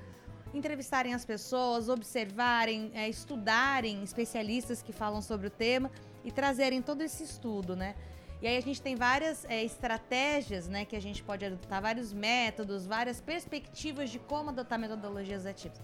entrevistarem 0.55 1.13
as 1.13 1.23
pessoas, 1.23 1.91
observarem, 1.91 2.91
é, 2.95 3.07
estudarem 3.07 4.03
especialistas 4.03 4.81
que 4.81 4.91
falam 4.91 5.21
sobre 5.21 5.49
o 5.49 5.51
tema 5.51 5.91
e 6.25 6.33
trazerem 6.33 6.81
todo 6.81 7.03
esse 7.03 7.23
estudo, 7.23 7.77
né? 7.77 7.95
E 8.41 8.47
aí 8.47 8.57
a 8.57 8.63
gente 8.63 8.81
tem 8.81 8.97
várias 8.97 9.45
é, 9.45 9.63
estratégias, 9.63 10.67
né, 10.67 10.87
que 10.87 10.97
a 10.97 11.01
gente 11.01 11.23
pode 11.23 11.45
adotar, 11.45 11.83
vários 11.83 12.11
métodos, 12.13 12.87
várias 12.87 13.21
perspectivas 13.21 14.09
de 14.09 14.19
como 14.19 14.49
adotar 14.49 14.79
metodologias 14.79 15.45
ativas. 15.45 15.79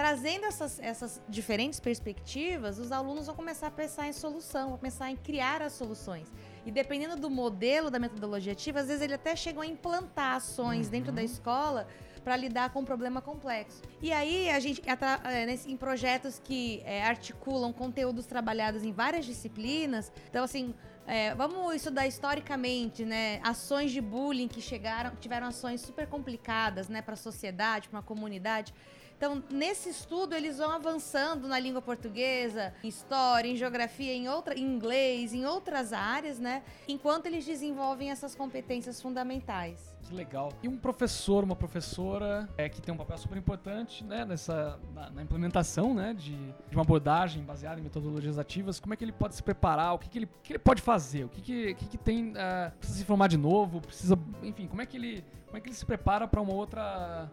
Trazendo 0.00 0.46
essas, 0.46 0.80
essas 0.80 1.20
diferentes 1.28 1.78
perspectivas, 1.78 2.78
os 2.78 2.90
alunos 2.90 3.26
vão 3.26 3.34
começar 3.34 3.66
a 3.66 3.70
pensar 3.70 4.08
em 4.08 4.14
solução, 4.14 4.70
vão 4.70 4.78
pensar 4.78 5.10
em 5.10 5.16
criar 5.16 5.60
as 5.60 5.74
soluções. 5.74 6.26
E 6.64 6.70
dependendo 6.70 7.16
do 7.16 7.28
modelo 7.28 7.90
da 7.90 7.98
metodologia 7.98 8.54
ativa, 8.54 8.80
às 8.80 8.86
vezes 8.86 9.02
ele 9.02 9.12
até 9.12 9.36
chegam 9.36 9.60
a 9.60 9.66
implantar 9.66 10.36
ações 10.36 10.86
uhum. 10.86 10.92
dentro 10.92 11.12
da 11.12 11.22
escola 11.22 11.86
para 12.24 12.34
lidar 12.34 12.70
com 12.70 12.80
um 12.80 12.84
problema 12.84 13.20
complexo. 13.20 13.82
E 14.00 14.10
aí 14.10 14.48
a 14.48 14.58
gente 14.58 14.80
é, 14.88 15.54
em 15.70 15.76
projetos 15.76 16.40
que 16.42 16.80
é, 16.86 17.04
articulam 17.04 17.70
conteúdos 17.70 18.24
trabalhados 18.24 18.82
em 18.82 18.92
várias 18.92 19.26
disciplinas. 19.26 20.10
Então 20.30 20.42
assim, 20.42 20.74
é, 21.06 21.34
vamos 21.34 21.74
estudar 21.74 22.06
historicamente, 22.06 23.04
né, 23.04 23.38
ações 23.42 23.90
de 23.90 24.00
bullying 24.00 24.48
que 24.48 24.62
chegaram, 24.62 25.14
tiveram 25.16 25.46
ações 25.46 25.82
super 25.82 26.06
complicadas, 26.06 26.88
né, 26.88 27.02
para 27.02 27.12
a 27.12 27.18
sociedade, 27.18 27.90
para 27.90 27.98
uma 27.98 28.02
comunidade. 28.02 28.72
Então, 29.20 29.42
nesse 29.50 29.90
estudo, 29.90 30.34
eles 30.34 30.56
vão 30.56 30.70
avançando 30.70 31.46
na 31.46 31.58
língua 31.58 31.82
portuguesa, 31.82 32.72
em 32.82 32.88
história, 32.88 33.50
em 33.50 33.54
geografia, 33.54 34.14
em, 34.14 34.30
outra, 34.30 34.58
em 34.58 34.62
inglês, 34.62 35.34
em 35.34 35.44
outras 35.44 35.92
áreas, 35.92 36.38
né? 36.38 36.62
Enquanto 36.88 37.26
eles 37.26 37.44
desenvolvem 37.44 38.10
essas 38.10 38.34
competências 38.34 38.98
fundamentais. 39.02 39.94
Que 40.04 40.14
legal. 40.14 40.50
E 40.62 40.68
um 40.68 40.78
professor, 40.78 41.44
uma 41.44 41.54
professora 41.54 42.48
é, 42.56 42.66
que 42.66 42.80
tem 42.80 42.94
um 42.94 42.96
papel 42.96 43.18
super 43.18 43.36
importante 43.36 44.02
né, 44.02 44.24
nessa, 44.24 44.80
na, 44.94 45.10
na 45.10 45.22
implementação 45.22 45.92
né, 45.92 46.14
de, 46.14 46.34
de, 46.34 46.74
uma 46.74 46.80
abordagem 46.80 47.44
baseada 47.44 47.78
em 47.78 47.82
metodologias 47.82 48.38
ativas, 48.38 48.80
como 48.80 48.94
é 48.94 48.96
que 48.96 49.04
ele 49.04 49.12
pode 49.12 49.34
se 49.34 49.42
preparar, 49.42 49.92
o 49.92 49.98
que, 49.98 50.08
que, 50.08 50.18
ele, 50.20 50.28
que 50.42 50.52
ele 50.54 50.58
pode 50.58 50.80
fazer, 50.80 51.24
o 51.24 51.28
que, 51.28 51.42
que, 51.42 51.74
que, 51.74 51.88
que 51.88 51.98
tem. 51.98 52.30
Uh, 52.30 52.72
precisa 52.78 53.00
se 53.00 53.04
formar 53.04 53.26
de 53.26 53.36
novo, 53.36 53.82
precisa. 53.82 54.18
Enfim, 54.42 54.66
como 54.66 54.80
é 54.80 54.86
que 54.86 54.96
ele, 54.96 55.22
como 55.44 55.58
é 55.58 55.60
que 55.60 55.68
ele 55.68 55.76
se 55.76 55.84
prepara 55.84 56.26
para 56.26 56.40
uma 56.40 56.54
outra 56.54 57.30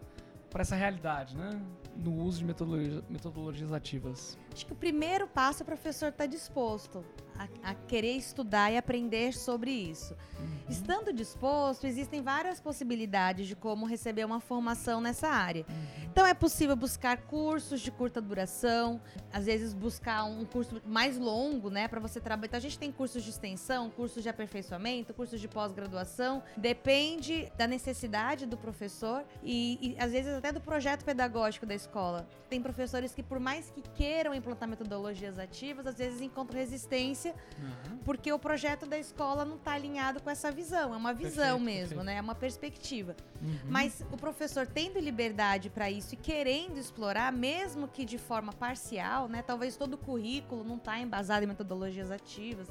para 0.50 0.62
essa 0.62 0.76
realidade, 0.76 1.36
né? 1.36 1.60
No 1.96 2.14
uso 2.14 2.38
de 2.38 2.44
metodologia, 2.44 3.02
metodologias 3.08 3.72
ativas. 3.72 4.38
Acho 4.52 4.66
que 4.66 4.72
o 4.72 4.76
primeiro 4.76 5.26
passo 5.26 5.62
é 5.62 5.64
o 5.64 5.66
professor 5.66 6.08
estar 6.08 6.24
tá 6.24 6.26
disposto 6.26 7.04
a, 7.38 7.70
a 7.70 7.74
querer 7.74 8.16
estudar 8.16 8.72
e 8.72 8.76
aprender 8.76 9.32
sobre 9.32 9.70
isso. 9.70 10.14
Uhum. 10.38 10.58
Estando 10.68 11.12
disposto, 11.12 11.86
existem 11.86 12.20
várias 12.20 12.60
possibilidades 12.60 13.46
de 13.46 13.54
como 13.54 13.86
receber 13.86 14.24
uma 14.24 14.40
formação 14.40 15.00
nessa 15.00 15.28
área. 15.28 15.64
Uhum. 15.68 16.08
Então 16.10 16.26
é 16.26 16.34
possível 16.34 16.74
buscar 16.74 17.16
cursos 17.22 17.80
de 17.80 17.90
curta 17.90 18.20
duração, 18.20 19.00
às 19.32 19.46
vezes 19.46 19.72
buscar 19.72 20.24
um 20.24 20.44
curso 20.44 20.82
mais 20.84 21.16
longo, 21.16 21.70
né, 21.70 21.86
para 21.86 22.00
você 22.00 22.20
trabalhar. 22.20 22.48
Então 22.48 22.58
a 22.58 22.60
gente 22.60 22.78
tem 22.78 22.90
cursos 22.90 23.22
de 23.22 23.30
extensão, 23.30 23.88
cursos 23.90 24.22
de 24.22 24.28
aperfeiçoamento, 24.28 25.14
cursos 25.14 25.40
de 25.40 25.46
pós-graduação. 25.46 26.42
Depende 26.56 27.52
da 27.56 27.66
necessidade 27.66 28.46
do 28.46 28.56
professor 28.56 29.24
e, 29.42 29.94
e 29.94 30.02
às 30.02 30.10
vezes 30.10 30.34
até 30.34 30.50
do 30.50 30.60
projeto 30.60 31.04
pedagógico 31.04 31.64
da 31.64 31.74
escola. 31.74 32.28
Tem 32.50 32.60
professores 32.60 33.14
que 33.14 33.22
por 33.22 33.38
mais 33.38 33.70
que 33.70 33.82
queiram 33.94 34.34
implantar 34.34 34.68
metodologias 34.68 35.38
ativas, 35.38 35.86
às 35.86 35.96
vezes 35.96 36.20
encontram 36.20 36.58
resistência 36.58 37.27
Uhum. 37.58 37.98
porque 38.04 38.32
o 38.32 38.38
projeto 38.38 38.86
da 38.86 38.98
escola 38.98 39.44
não 39.44 39.56
está 39.56 39.72
alinhado 39.72 40.22
com 40.22 40.30
essa 40.30 40.50
visão. 40.50 40.94
É 40.94 40.96
uma 40.96 41.12
visão 41.12 41.58
Perfeito, 41.58 41.60
mesmo, 41.64 41.88
perfeito. 41.88 42.04
né? 42.04 42.14
É 42.16 42.20
uma 42.20 42.34
perspectiva. 42.34 43.16
Uhum. 43.42 43.58
Mas 43.66 44.02
o 44.12 44.16
professor 44.16 44.66
tendo 44.66 44.98
liberdade 44.98 45.68
para 45.70 45.90
isso 45.90 46.14
e 46.14 46.16
querendo 46.16 46.78
explorar, 46.78 47.32
mesmo 47.32 47.88
que 47.88 48.04
de 48.04 48.18
forma 48.18 48.52
parcial, 48.52 49.28
né? 49.28 49.42
Talvez 49.42 49.76
todo 49.76 49.94
o 49.94 49.98
currículo 49.98 50.64
não 50.64 50.76
está 50.76 50.98
embasado 50.98 51.44
em 51.44 51.46
metodologias 51.48 52.10
ativas, 52.10 52.68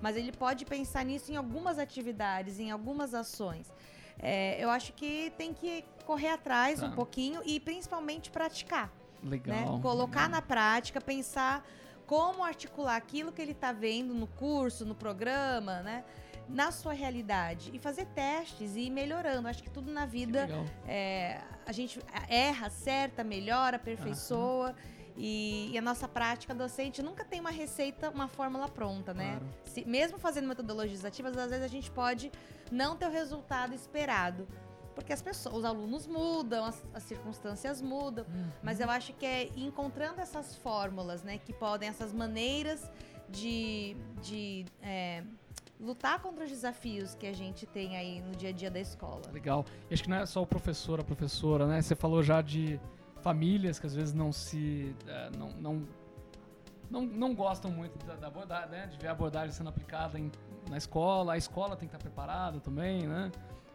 mas 0.00 0.16
ele 0.16 0.32
pode 0.32 0.64
pensar 0.64 1.04
nisso 1.04 1.30
em 1.30 1.36
algumas 1.36 1.78
atividades, 1.78 2.58
em 2.58 2.70
algumas 2.70 3.14
ações. 3.14 3.72
É, 4.18 4.62
eu 4.62 4.68
acho 4.70 4.92
que 4.92 5.32
tem 5.38 5.52
que 5.54 5.84
correr 6.04 6.28
atrás 6.30 6.80
Tá. 6.80 6.86
um 6.86 6.92
pouquinho 6.92 7.40
e 7.44 7.58
principalmente 7.60 8.30
praticar 8.30 8.90
Legal. 9.22 9.76
né? 9.76 9.82
Colocar 9.82 10.28
na 10.28 10.42
prática, 10.42 11.00
pensar 11.00 11.66
como 12.10 12.42
articular 12.42 12.96
aquilo 12.96 13.30
que 13.30 13.40
ele 13.40 13.52
está 13.52 13.70
vendo 13.72 14.12
no 14.12 14.26
curso, 14.26 14.84
no 14.84 14.96
programa, 14.96 15.80
né? 15.82 16.04
Na 16.48 16.72
sua 16.72 16.92
realidade. 16.92 17.70
E 17.72 17.78
fazer 17.78 18.06
testes 18.06 18.74
e 18.74 18.80
ir 18.86 18.90
melhorando. 18.90 19.46
Acho 19.46 19.62
que 19.62 19.70
tudo 19.70 19.92
na 19.92 20.06
vida 20.06 20.48
é, 20.88 21.40
a 21.64 21.70
gente 21.70 22.00
erra, 22.28 22.66
acerta, 22.66 23.22
melhora, 23.22 23.76
aperfeiçoa. 23.76 24.74
E, 25.16 25.70
e 25.72 25.78
a 25.78 25.82
nossa 25.82 26.08
prática 26.08 26.52
docente 26.52 27.00
nunca 27.00 27.24
tem 27.24 27.38
uma 27.40 27.50
receita, 27.52 28.10
uma 28.10 28.26
fórmula 28.26 28.68
pronta, 28.68 29.14
né? 29.14 29.38
Claro. 29.38 29.54
Se- 29.66 29.84
mesmo 29.84 30.18
fazendo 30.18 30.48
metodologias 30.48 31.04
ativas, 31.04 31.36
às 31.36 31.50
vezes 31.50 31.64
a 31.64 31.68
gente 31.68 31.90
pode 31.92 32.32
não 32.72 32.96
ter 32.96 33.06
o 33.06 33.10
resultado 33.10 33.72
esperado. 33.72 34.48
Porque 35.00 35.12
as 35.12 35.22
pessoas, 35.22 35.54
os 35.56 35.64
alunos 35.64 36.06
mudam, 36.06 36.64
as, 36.64 36.84
as 36.94 37.02
circunstâncias 37.02 37.80
mudam. 37.80 38.24
Uhum. 38.28 38.50
Mas 38.62 38.80
eu 38.80 38.90
acho 38.90 39.12
que 39.14 39.24
é 39.26 39.50
encontrando 39.56 40.20
essas 40.20 40.54
fórmulas, 40.56 41.22
né? 41.22 41.38
Que 41.38 41.52
podem, 41.52 41.88
essas 41.88 42.12
maneiras 42.12 42.90
de, 43.28 43.96
de 44.22 44.64
é, 44.82 45.22
lutar 45.80 46.20
contra 46.20 46.44
os 46.44 46.50
desafios 46.50 47.14
que 47.14 47.26
a 47.26 47.32
gente 47.32 47.64
tem 47.66 47.96
aí 47.96 48.20
no 48.20 48.32
dia 48.36 48.50
a 48.50 48.52
dia 48.52 48.70
da 48.70 48.78
escola. 48.80 49.22
Legal. 49.32 49.64
E 49.90 49.94
acho 49.94 50.02
que 50.02 50.10
não 50.10 50.18
é 50.18 50.26
só 50.26 50.42
o 50.42 50.46
professor, 50.46 51.00
a 51.00 51.04
professora, 51.04 51.66
né? 51.66 51.80
Você 51.80 51.94
falou 51.94 52.22
já 52.22 52.42
de 52.42 52.78
famílias 53.22 53.78
que 53.78 53.86
às 53.86 53.94
vezes 53.94 54.12
não 54.14 54.32
se. 54.32 54.94
eh, 55.06 55.30
não, 55.38 55.48
não, 55.52 55.88
não, 56.90 57.02
não 57.06 57.34
gostam 57.34 57.70
muito 57.70 57.98
da, 58.06 58.16
da 58.16 58.26
abordagem, 58.26 58.70
né? 58.70 58.86
De 58.86 58.98
ver 58.98 59.08
a 59.08 59.12
abordagem 59.12 59.52
sendo 59.52 59.68
aplicada 59.70 60.18
em- 60.18 60.30
na 60.68 60.76
escola. 60.76 61.32
A 61.32 61.36
escola 61.38 61.76
tem 61.76 61.88
que 61.88 61.94
estar 61.94 61.98
preparada 61.98 62.60
também, 62.60 63.06
né? 63.06 63.30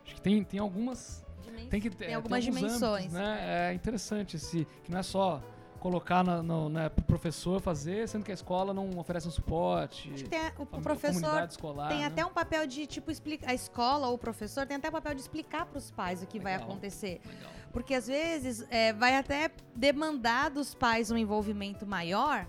Acho 0.05 0.15
que 0.15 0.21
tem, 0.21 0.43
tem 0.43 0.59
algumas. 0.59 1.25
Tem 1.69 1.81
que 1.81 1.89
ter. 1.89 2.05
Tem 2.07 2.15
algumas 2.15 2.45
alguns 2.45 2.59
dimensões. 2.59 3.05
âmbitos, 3.05 3.13
né? 3.13 3.69
É 3.69 3.74
interessante 3.74 4.35
esse. 4.35 4.67
Que 4.83 4.91
não 4.91 5.00
é 5.00 5.03
só 5.03 5.41
colocar 5.79 6.24
na, 6.24 6.41
no, 6.41 6.67
né, 6.67 6.89
pro 6.89 7.03
professor 7.05 7.62
fazer, 7.62 8.07
sendo 8.09 8.25
que 8.25 8.31
a 8.31 8.33
escola 8.33 8.74
não 8.74 8.89
oferece 8.97 9.27
um 9.27 9.31
suporte. 9.31 10.12
Acho 10.13 10.24
que 10.24 10.29
tem 10.31 10.39
a- 10.39 10.51
o, 10.57 10.62
a 10.71 10.77
o 10.77 10.81
professor 10.81 11.21
comunidade 11.21 11.51
escolar, 11.53 11.89
tem 11.89 12.00
né? 12.00 12.05
até 12.07 12.25
um 12.25 12.31
papel 12.33 12.65
de, 12.65 12.88
tipo, 12.88 13.12
explicar. 13.12 13.51
A 13.51 13.53
escola 13.53 14.07
ou 14.07 14.15
o 14.15 14.17
professor 14.17 14.65
tem 14.65 14.77
até 14.77 14.89
o 14.89 14.91
papel 14.91 15.13
de 15.13 15.21
explicar 15.21 15.67
para 15.67 15.77
os 15.77 15.91
pais 15.91 16.24
o 16.24 16.25
que 16.27 16.39
vai 16.39 16.53
Legal. 16.53 16.67
acontecer. 16.69 17.21
Legal. 17.24 17.51
Porque 17.71 17.93
às 17.93 18.07
vezes 18.07 18.65
é, 18.71 18.93
vai 18.93 19.15
até 19.15 19.51
demandar 19.75 20.50
dos 20.50 20.74
pais 20.74 21.12
um 21.12 21.17
envolvimento 21.17 21.85
maior, 21.85 22.47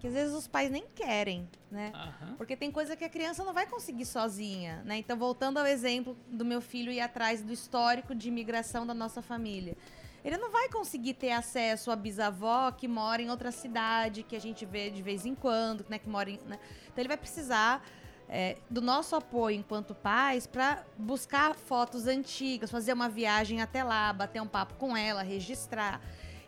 que 0.00 0.06
às 0.06 0.14
vezes 0.14 0.34
os 0.34 0.48
pais 0.48 0.70
nem 0.70 0.84
querem, 0.94 1.46
né? 1.70 1.92
Aham. 1.94 2.34
Porque 2.38 2.56
tem 2.56 2.70
coisa 2.70 2.96
que 2.96 3.04
a 3.04 3.08
criança 3.08 3.44
não 3.44 3.52
vai 3.52 3.66
conseguir 3.66 4.06
sozinha, 4.06 4.82
né? 4.84 4.96
Então, 4.96 5.16
voltando 5.16 5.58
ao 5.58 5.66
exemplo 5.66 6.16
do 6.26 6.44
meu 6.44 6.62
filho 6.62 6.90
ir 6.90 7.00
atrás 7.00 7.42
do 7.42 7.52
histórico 7.52 8.14
de 8.14 8.28
imigração 8.28 8.86
da 8.86 8.94
nossa 8.94 9.20
família. 9.20 9.76
Ele 10.24 10.38
não 10.38 10.50
vai 10.50 10.70
conseguir 10.70 11.14
ter 11.14 11.32
acesso 11.32 11.90
à 11.90 11.96
bisavó 11.96 12.70
que 12.72 12.88
mora 12.88 13.20
em 13.20 13.30
outra 13.30 13.52
cidade, 13.52 14.22
que 14.22 14.34
a 14.34 14.40
gente 14.40 14.64
vê 14.64 14.90
de 14.90 15.02
vez 15.02 15.26
em 15.26 15.34
quando, 15.34 15.84
né? 15.88 15.98
Que 15.98 16.08
mora 16.08 16.30
em, 16.30 16.40
né? 16.46 16.58
Então, 16.86 17.02
ele 17.02 17.08
vai 17.08 17.18
precisar 17.18 17.84
é, 18.26 18.56
do 18.70 18.80
nosso 18.80 19.14
apoio 19.14 19.56
enquanto 19.56 19.94
pais 19.94 20.46
para 20.46 20.82
buscar 20.96 21.54
fotos 21.54 22.06
antigas, 22.06 22.70
fazer 22.70 22.94
uma 22.94 23.08
viagem 23.08 23.60
até 23.60 23.84
lá, 23.84 24.10
bater 24.14 24.40
um 24.40 24.48
papo 24.48 24.74
com 24.74 24.96
ela, 24.96 25.22
registrar. 25.22 26.00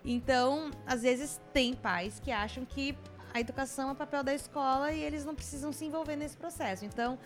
Então, 0.05 0.71
às 0.87 1.03
vezes, 1.03 1.41
tem 1.53 1.75
pais 1.75 2.19
que 2.19 2.33
acham 2.33 2.65
que 2.65 2.97
a 3.33 3.41
educação 3.41 3.91
é 3.91 3.95
papel 3.95 4.23
da 4.23 4.35
escola 4.35 4.93
e 4.93 5.03
eles 5.03 5.25
não 5.25 5.35
precisam 5.35 5.73
se 5.73 5.85
envolver 5.85 6.17
nesse 6.17 6.37
processo. 6.37 6.85
Então, 6.85 7.19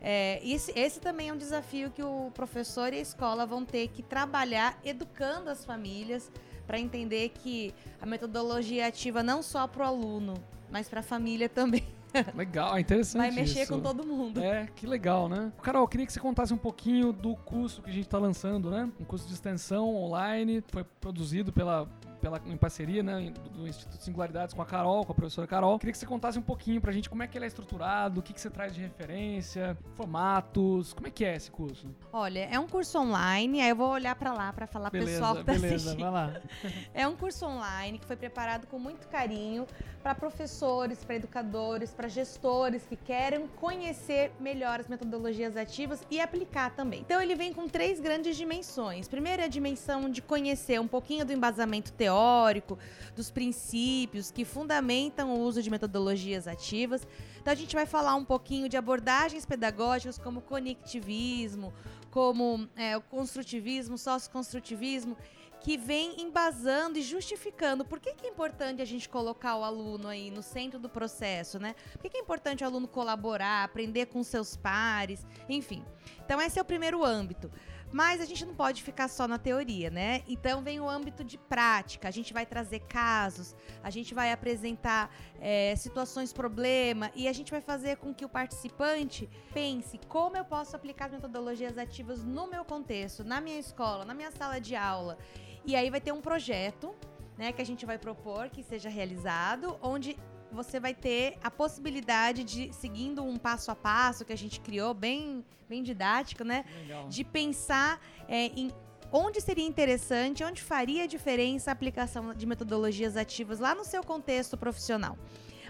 é, 0.00 0.40
esse, 0.44 0.72
esse 0.76 1.00
também 1.00 1.28
é 1.28 1.32
um 1.32 1.36
desafio 1.36 1.90
que 1.90 2.02
o 2.02 2.30
professor 2.34 2.92
e 2.92 2.98
a 2.98 3.00
escola 3.00 3.46
vão 3.46 3.64
ter 3.64 3.88
que 3.88 4.02
trabalhar 4.02 4.78
educando 4.84 5.48
as 5.48 5.64
famílias 5.64 6.30
para 6.66 6.78
entender 6.78 7.28
que 7.30 7.72
a 8.00 8.06
metodologia 8.06 8.82
é 8.82 8.86
ativa 8.86 9.22
não 9.22 9.42
só 9.42 9.66
para 9.66 9.84
o 9.84 9.86
aluno, 9.86 10.34
mas 10.70 10.88
para 10.88 11.00
a 11.00 11.02
família 11.02 11.48
também. 11.48 11.86
Legal, 12.34 12.76
é 12.76 12.80
interessante. 12.80 13.22
Vai 13.22 13.30
mexer 13.30 13.62
isso. 13.62 13.72
com 13.72 13.80
todo 13.80 14.04
mundo. 14.04 14.42
É, 14.42 14.68
que 14.76 14.86
legal, 14.86 15.28
né? 15.28 15.52
Carol, 15.62 15.82
eu 15.82 15.88
queria 15.88 16.04
que 16.04 16.12
você 16.12 16.20
contasse 16.20 16.52
um 16.52 16.58
pouquinho 16.58 17.12
do 17.12 17.34
curso 17.36 17.80
que 17.80 17.88
a 17.88 17.92
gente 17.92 18.04
está 18.04 18.18
lançando, 18.18 18.70
né? 18.70 18.90
Um 19.00 19.04
curso 19.04 19.26
de 19.26 19.32
extensão 19.32 19.94
online, 19.94 20.62
foi 20.68 20.84
produzido 21.00 21.52
pela, 21.52 21.88
pela, 22.22 22.40
em 22.46 22.56
parceria, 22.56 23.02
né? 23.02 23.32
Do, 23.52 23.66
Instituto 23.66 24.02
Singularidades 24.02 24.54
com 24.54 24.62
a 24.62 24.66
Carol, 24.66 25.04
com 25.04 25.12
a 25.12 25.14
professora 25.14 25.46
Carol. 25.46 25.78
Queria 25.78 25.92
que 25.92 25.98
você 25.98 26.06
contasse 26.06 26.38
um 26.38 26.42
pouquinho 26.42 26.80
pra 26.80 26.92
gente 26.92 27.10
como 27.10 27.22
é 27.22 27.26
que 27.26 27.36
ele 27.36 27.44
é 27.44 27.48
estruturado, 27.48 28.20
o 28.20 28.22
que, 28.22 28.32
que 28.32 28.40
você 28.40 28.48
traz 28.48 28.72
de 28.72 28.80
referência, 28.80 29.76
formatos, 29.94 30.92
como 30.92 31.08
é 31.08 31.10
que 31.10 31.24
é 31.24 31.34
esse 31.34 31.50
curso? 31.50 31.88
Olha, 32.12 32.48
é 32.50 32.58
um 32.58 32.68
curso 32.68 32.98
online, 32.98 33.60
aí 33.60 33.70
eu 33.70 33.76
vou 33.76 33.90
olhar 33.90 34.14
para 34.14 34.32
lá 34.32 34.52
para 34.52 34.66
falar 34.66 34.90
pro 34.90 35.00
pessoal 35.00 35.34
que 35.34 35.44
tá 35.44 35.52
beleza, 35.52 35.74
assistindo. 35.74 36.00
vai 36.00 36.10
lá. 36.10 36.32
É 36.94 37.08
um 37.08 37.16
curso 37.16 37.44
online 37.46 37.98
que 37.98 38.06
foi 38.06 38.16
preparado 38.16 38.66
com 38.66 38.78
muito 38.78 39.08
carinho 39.08 39.66
para 40.02 40.14
professores, 40.14 41.04
para 41.04 41.16
educadores, 41.16 41.90
para 41.90 42.08
gestores 42.08 42.82
que 42.88 42.96
querem 42.96 43.46
conhecer 43.56 44.32
melhor 44.40 44.80
as 44.80 44.88
metodologias 44.88 45.56
ativas 45.56 46.02
e 46.10 46.20
aplicar 46.20 46.74
também. 46.74 47.00
Então 47.00 47.22
ele 47.22 47.34
vem 47.34 47.52
com 47.52 47.68
três 47.68 48.00
grandes 48.00 48.36
dimensões. 48.36 49.06
Primeiro 49.08 49.42
é 49.42 49.44
a 49.44 49.48
dimensão 49.48 50.10
de 50.10 50.20
conhecer 50.20 50.80
um 50.80 50.88
pouquinho 50.88 51.24
do 51.24 51.32
embasamento 51.32 51.92
teórico, 51.92 52.78
dos 53.14 53.30
princípios 53.30 54.30
que 54.30 54.44
fundamentam 54.44 55.34
o 55.34 55.40
uso 55.40 55.62
de 55.62 55.70
metodologias 55.70 56.48
ativas. 56.48 57.06
Então 57.40 57.52
a 57.52 57.56
gente 57.56 57.74
vai 57.74 57.86
falar 57.86 58.14
um 58.16 58.24
pouquinho 58.24 58.68
de 58.68 58.76
abordagens 58.76 59.46
pedagógicas 59.46 60.18
como 60.18 60.40
conectivismo, 60.40 61.72
como 62.12 62.68
é, 62.76 62.94
o 62.94 63.00
construtivismo, 63.00 63.96
socioconstrutivismo, 63.96 65.16
que 65.62 65.78
vem 65.78 66.20
embasando 66.20 66.98
e 66.98 67.02
justificando 67.02 67.86
por 67.86 67.98
que, 67.98 68.12
que 68.12 68.26
é 68.26 68.28
importante 68.28 68.82
a 68.82 68.84
gente 68.84 69.08
colocar 69.08 69.56
o 69.56 69.64
aluno 69.64 70.08
aí 70.08 70.30
no 70.30 70.42
centro 70.42 70.78
do 70.78 70.90
processo, 70.90 71.58
né? 71.58 71.74
Por 71.92 72.02
que, 72.02 72.10
que 72.10 72.18
é 72.18 72.20
importante 72.20 72.62
o 72.62 72.66
aluno 72.66 72.86
colaborar, 72.86 73.64
aprender 73.64 74.06
com 74.06 74.22
seus 74.22 74.56
pares, 74.56 75.24
enfim. 75.48 75.82
Então 76.24 76.40
esse 76.40 76.58
é 76.58 76.62
o 76.62 76.64
primeiro 76.64 77.02
âmbito. 77.02 77.50
Mas 77.92 78.22
a 78.22 78.24
gente 78.24 78.46
não 78.46 78.54
pode 78.54 78.82
ficar 78.82 79.06
só 79.06 79.28
na 79.28 79.38
teoria, 79.38 79.90
né? 79.90 80.22
Então 80.26 80.62
vem 80.62 80.80
o 80.80 80.88
âmbito 80.88 81.22
de 81.22 81.36
prática. 81.36 82.08
A 82.08 82.10
gente 82.10 82.32
vai 82.32 82.46
trazer 82.46 82.80
casos, 82.80 83.54
a 83.82 83.90
gente 83.90 84.14
vai 84.14 84.32
apresentar 84.32 85.14
é, 85.38 85.76
situações 85.76 86.32
problema 86.32 87.12
e 87.14 87.28
a 87.28 87.32
gente 87.32 87.50
vai 87.50 87.60
fazer 87.60 87.98
com 87.98 88.14
que 88.14 88.24
o 88.24 88.28
participante 88.28 89.28
pense 89.52 90.00
como 90.08 90.38
eu 90.38 90.44
posso 90.44 90.74
aplicar 90.74 91.06
as 91.06 91.12
metodologias 91.12 91.76
ativas 91.76 92.24
no 92.24 92.46
meu 92.46 92.64
contexto, 92.64 93.22
na 93.22 93.40
minha 93.40 93.58
escola, 93.58 94.06
na 94.06 94.14
minha 94.14 94.30
sala 94.30 94.58
de 94.58 94.74
aula. 94.74 95.18
E 95.66 95.76
aí 95.76 95.90
vai 95.90 96.00
ter 96.00 96.12
um 96.12 96.20
projeto, 96.20 96.94
né, 97.36 97.52
que 97.52 97.60
a 97.60 97.66
gente 97.66 97.84
vai 97.84 97.98
propor 97.98 98.48
que 98.48 98.62
seja 98.62 98.88
realizado, 98.88 99.78
onde 99.82 100.16
você 100.54 100.78
vai 100.78 100.94
ter 100.94 101.38
a 101.42 101.50
possibilidade 101.50 102.44
de, 102.44 102.72
seguindo 102.72 103.24
um 103.24 103.36
passo 103.36 103.70
a 103.70 103.74
passo 103.74 104.24
que 104.24 104.32
a 104.32 104.36
gente 104.36 104.60
criou, 104.60 104.94
bem, 104.94 105.44
bem 105.68 105.82
didático, 105.82 106.44
né? 106.44 106.64
Legal. 106.82 107.08
De 107.08 107.24
pensar 107.24 108.00
é, 108.28 108.46
em 108.46 108.70
onde 109.12 109.40
seria 109.40 109.66
interessante, 109.66 110.42
onde 110.42 110.62
faria 110.62 111.06
diferença 111.06 111.70
a 111.70 111.72
aplicação 111.72 112.32
de 112.32 112.46
metodologias 112.46 113.16
ativas 113.16 113.60
lá 113.60 113.74
no 113.74 113.84
seu 113.84 114.02
contexto 114.02 114.56
profissional. 114.56 115.18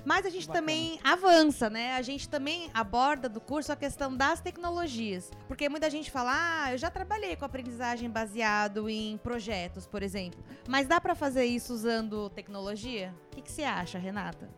Mas 0.04 0.26
a 0.26 0.30
gente 0.30 0.46
Bacana. 0.48 0.66
também 0.66 1.00
avança, 1.04 1.70
né? 1.70 1.94
A 1.94 2.02
gente 2.02 2.28
também 2.28 2.70
aborda 2.74 3.28
do 3.28 3.40
curso 3.40 3.72
a 3.72 3.76
questão 3.76 4.16
das 4.16 4.40
tecnologias. 4.40 5.30
Porque 5.46 5.68
muita 5.68 5.88
gente 5.88 6.10
fala, 6.10 6.32
ah, 6.34 6.72
eu 6.72 6.78
já 6.78 6.90
trabalhei 6.90 7.36
com 7.36 7.44
aprendizagem 7.44 8.10
baseado 8.10 8.88
em 8.88 9.16
projetos, 9.18 9.86
por 9.86 10.02
exemplo. 10.02 10.42
Mas 10.68 10.88
dá 10.88 11.00
para 11.00 11.14
fazer 11.14 11.44
isso 11.44 11.72
usando 11.72 12.28
tecnologia? 12.30 13.14
O 13.28 13.36
que, 13.36 13.42
que 13.42 13.52
você 13.52 13.62
acha, 13.62 13.98
Renata? 13.98 14.48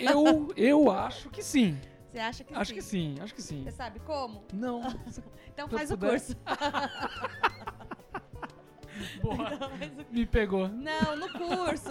Eu, 0.00 0.52
eu 0.56 0.90
acho 0.90 1.30
que 1.30 1.42
sim. 1.42 1.78
Você 2.12 2.18
acha 2.18 2.44
que 2.44 2.54
Acho 2.54 2.68
sim? 2.70 2.74
que 2.76 2.82
sim, 2.82 3.14
acho 3.20 3.34
que 3.34 3.42
sim. 3.42 3.62
Você 3.64 3.70
sabe 3.72 4.00
como? 4.00 4.44
Não. 4.52 4.80
Então 5.56 5.68
faz 5.70 5.90
o 5.90 5.96
curso. 5.96 6.36
Boa. 9.20 9.34
Então 9.52 9.68
o 9.70 10.12
Me 10.14 10.26
pegou. 10.26 10.68
Não, 10.68 11.16
no 11.16 11.28
curso 11.30 11.90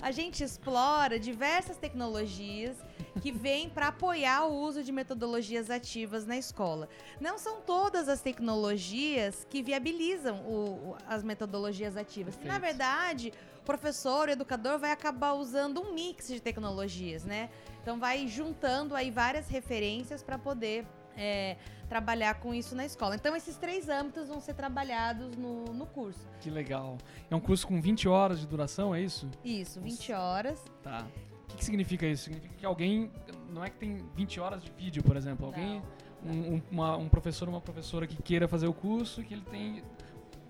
a 0.00 0.10
gente 0.10 0.42
explora 0.44 1.18
diversas 1.18 1.76
tecnologias 1.76 2.76
que 3.20 3.32
vêm 3.32 3.68
para 3.68 3.88
apoiar 3.88 4.44
o 4.46 4.54
uso 4.54 4.82
de 4.82 4.92
metodologias 4.92 5.70
ativas 5.70 6.26
na 6.26 6.36
escola. 6.36 6.88
Não 7.20 7.38
são 7.38 7.60
todas 7.60 8.08
as 8.08 8.20
tecnologias 8.20 9.46
que 9.48 9.62
viabilizam 9.62 10.36
o- 10.46 10.96
as 11.08 11.22
metodologias 11.22 11.96
ativas. 11.96 12.36
Na 12.36 12.42
Perfeito. 12.42 12.60
verdade, 12.62 13.32
o 13.55 13.55
professor, 13.66 14.28
o 14.28 14.30
educador 14.32 14.78
vai 14.78 14.90
acabar 14.92 15.34
usando 15.34 15.80
um 15.82 15.92
mix 15.92 16.28
de 16.28 16.40
tecnologias, 16.40 17.24
né? 17.24 17.50
Então 17.82 17.98
vai 17.98 18.26
juntando 18.26 18.94
aí 18.94 19.10
várias 19.10 19.48
referências 19.48 20.22
para 20.22 20.38
poder 20.38 20.86
é, 21.16 21.56
trabalhar 21.88 22.34
com 22.40 22.54
isso 22.54 22.74
na 22.74 22.84
escola. 22.86 23.14
Então 23.14 23.34
esses 23.36 23.56
três 23.56 23.88
âmbitos 23.88 24.28
vão 24.28 24.40
ser 24.40 24.54
trabalhados 24.54 25.36
no, 25.36 25.64
no 25.74 25.86
curso. 25.86 26.26
Que 26.40 26.48
legal. 26.50 26.96
É 27.30 27.34
um 27.36 27.40
curso 27.40 27.66
com 27.66 27.80
20 27.80 28.08
horas 28.08 28.40
de 28.40 28.46
duração, 28.46 28.94
é 28.94 29.00
isso? 29.02 29.28
Isso, 29.44 29.80
20 29.80 30.12
horas. 30.12 30.62
Tá. 30.82 31.06
O 31.44 31.48
que, 31.48 31.56
que 31.58 31.64
significa 31.64 32.06
isso? 32.06 32.24
Significa 32.24 32.54
que 32.54 32.66
alguém. 32.66 33.10
Não 33.50 33.64
é 33.64 33.70
que 33.70 33.76
tem 33.76 34.04
20 34.14 34.40
horas 34.40 34.62
de 34.62 34.70
vídeo, 34.72 35.02
por 35.02 35.16
exemplo. 35.16 35.46
Alguém. 35.46 35.82
Um, 36.24 36.54
um- 36.56 36.62
uma- 36.72 36.96
um 36.96 37.08
professor 37.08 37.46
ou 37.48 37.54
uma 37.54 37.60
professora 37.60 38.06
que 38.06 38.20
queira 38.20 38.48
fazer 38.48 38.66
o 38.66 38.72
curso, 38.74 39.22
que 39.22 39.32
ele 39.34 39.44
tem. 39.50 39.82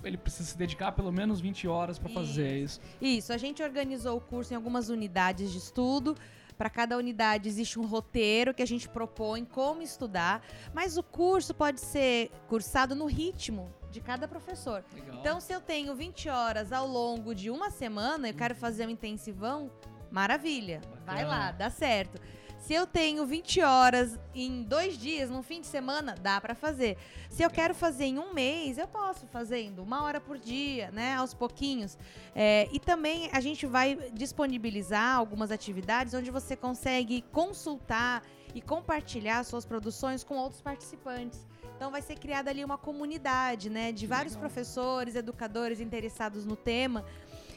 Ele 0.06 0.16
precisa 0.16 0.48
se 0.48 0.56
dedicar 0.56 0.92
pelo 0.92 1.12
menos 1.12 1.40
20 1.40 1.66
horas 1.68 1.98
para 1.98 2.08
fazer 2.08 2.46
é 2.46 2.58
isso. 2.58 2.80
Isso, 3.00 3.32
a 3.32 3.38
gente 3.38 3.62
organizou 3.62 4.16
o 4.16 4.20
curso 4.20 4.52
em 4.52 4.56
algumas 4.56 4.88
unidades 4.88 5.50
de 5.50 5.58
estudo. 5.58 6.16
Para 6.56 6.70
cada 6.70 6.96
unidade 6.96 7.48
existe 7.48 7.78
um 7.78 7.86
roteiro 7.86 8.54
que 8.54 8.62
a 8.62 8.66
gente 8.66 8.88
propõe 8.88 9.44
como 9.44 9.82
estudar, 9.82 10.42
mas 10.72 10.96
o 10.96 11.02
curso 11.02 11.52
pode 11.52 11.80
ser 11.80 12.30
cursado 12.48 12.94
no 12.94 13.04
ritmo 13.06 13.70
de 13.90 14.00
cada 14.00 14.26
professor. 14.26 14.82
Legal. 14.94 15.16
Então, 15.20 15.40
se 15.40 15.52
eu 15.52 15.60
tenho 15.60 15.94
20 15.94 16.28
horas 16.30 16.72
ao 16.72 16.86
longo 16.86 17.34
de 17.34 17.50
uma 17.50 17.70
semana, 17.70 18.28
eu 18.28 18.34
quero 18.34 18.54
fazer 18.54 18.86
um 18.86 18.90
intensivão, 18.90 19.70
maravilha. 20.10 20.80
Vai 21.04 21.24
Bacana. 21.24 21.28
lá, 21.28 21.52
dá 21.52 21.68
certo. 21.68 22.20
Se 22.58 22.74
eu 22.74 22.86
tenho 22.86 23.24
20 23.24 23.60
horas 23.60 24.18
em 24.34 24.62
dois 24.62 24.98
dias, 24.98 25.30
num 25.30 25.42
fim 25.42 25.60
de 25.60 25.66
semana, 25.66 26.14
dá 26.20 26.40
pra 26.40 26.54
fazer. 26.54 26.96
Se 27.30 27.42
eu 27.42 27.50
quero 27.50 27.74
fazer 27.74 28.06
em 28.06 28.18
um 28.18 28.32
mês, 28.32 28.76
eu 28.78 28.88
posso 28.88 29.26
fazendo 29.26 29.82
uma 29.82 30.02
hora 30.02 30.20
por 30.20 30.38
dia, 30.38 30.90
né? 30.90 31.14
Aos 31.14 31.32
pouquinhos. 31.32 31.96
É, 32.34 32.68
e 32.72 32.80
também 32.80 33.28
a 33.32 33.40
gente 33.40 33.66
vai 33.66 33.96
disponibilizar 34.12 35.16
algumas 35.16 35.50
atividades 35.50 36.12
onde 36.14 36.30
você 36.30 36.56
consegue 36.56 37.22
consultar 37.32 38.22
e 38.54 38.60
compartilhar 38.60 39.44
suas 39.44 39.64
produções 39.64 40.24
com 40.24 40.36
outros 40.36 40.60
participantes. 40.60 41.46
Então 41.76 41.90
vai 41.90 42.00
ser 42.00 42.18
criada 42.18 42.50
ali 42.50 42.64
uma 42.64 42.78
comunidade, 42.78 43.68
né, 43.68 43.92
de 43.92 44.06
vários 44.06 44.32
legal. 44.34 44.48
professores, 44.48 45.14
educadores 45.14 45.78
interessados 45.78 46.46
no 46.46 46.56
tema. 46.56 47.04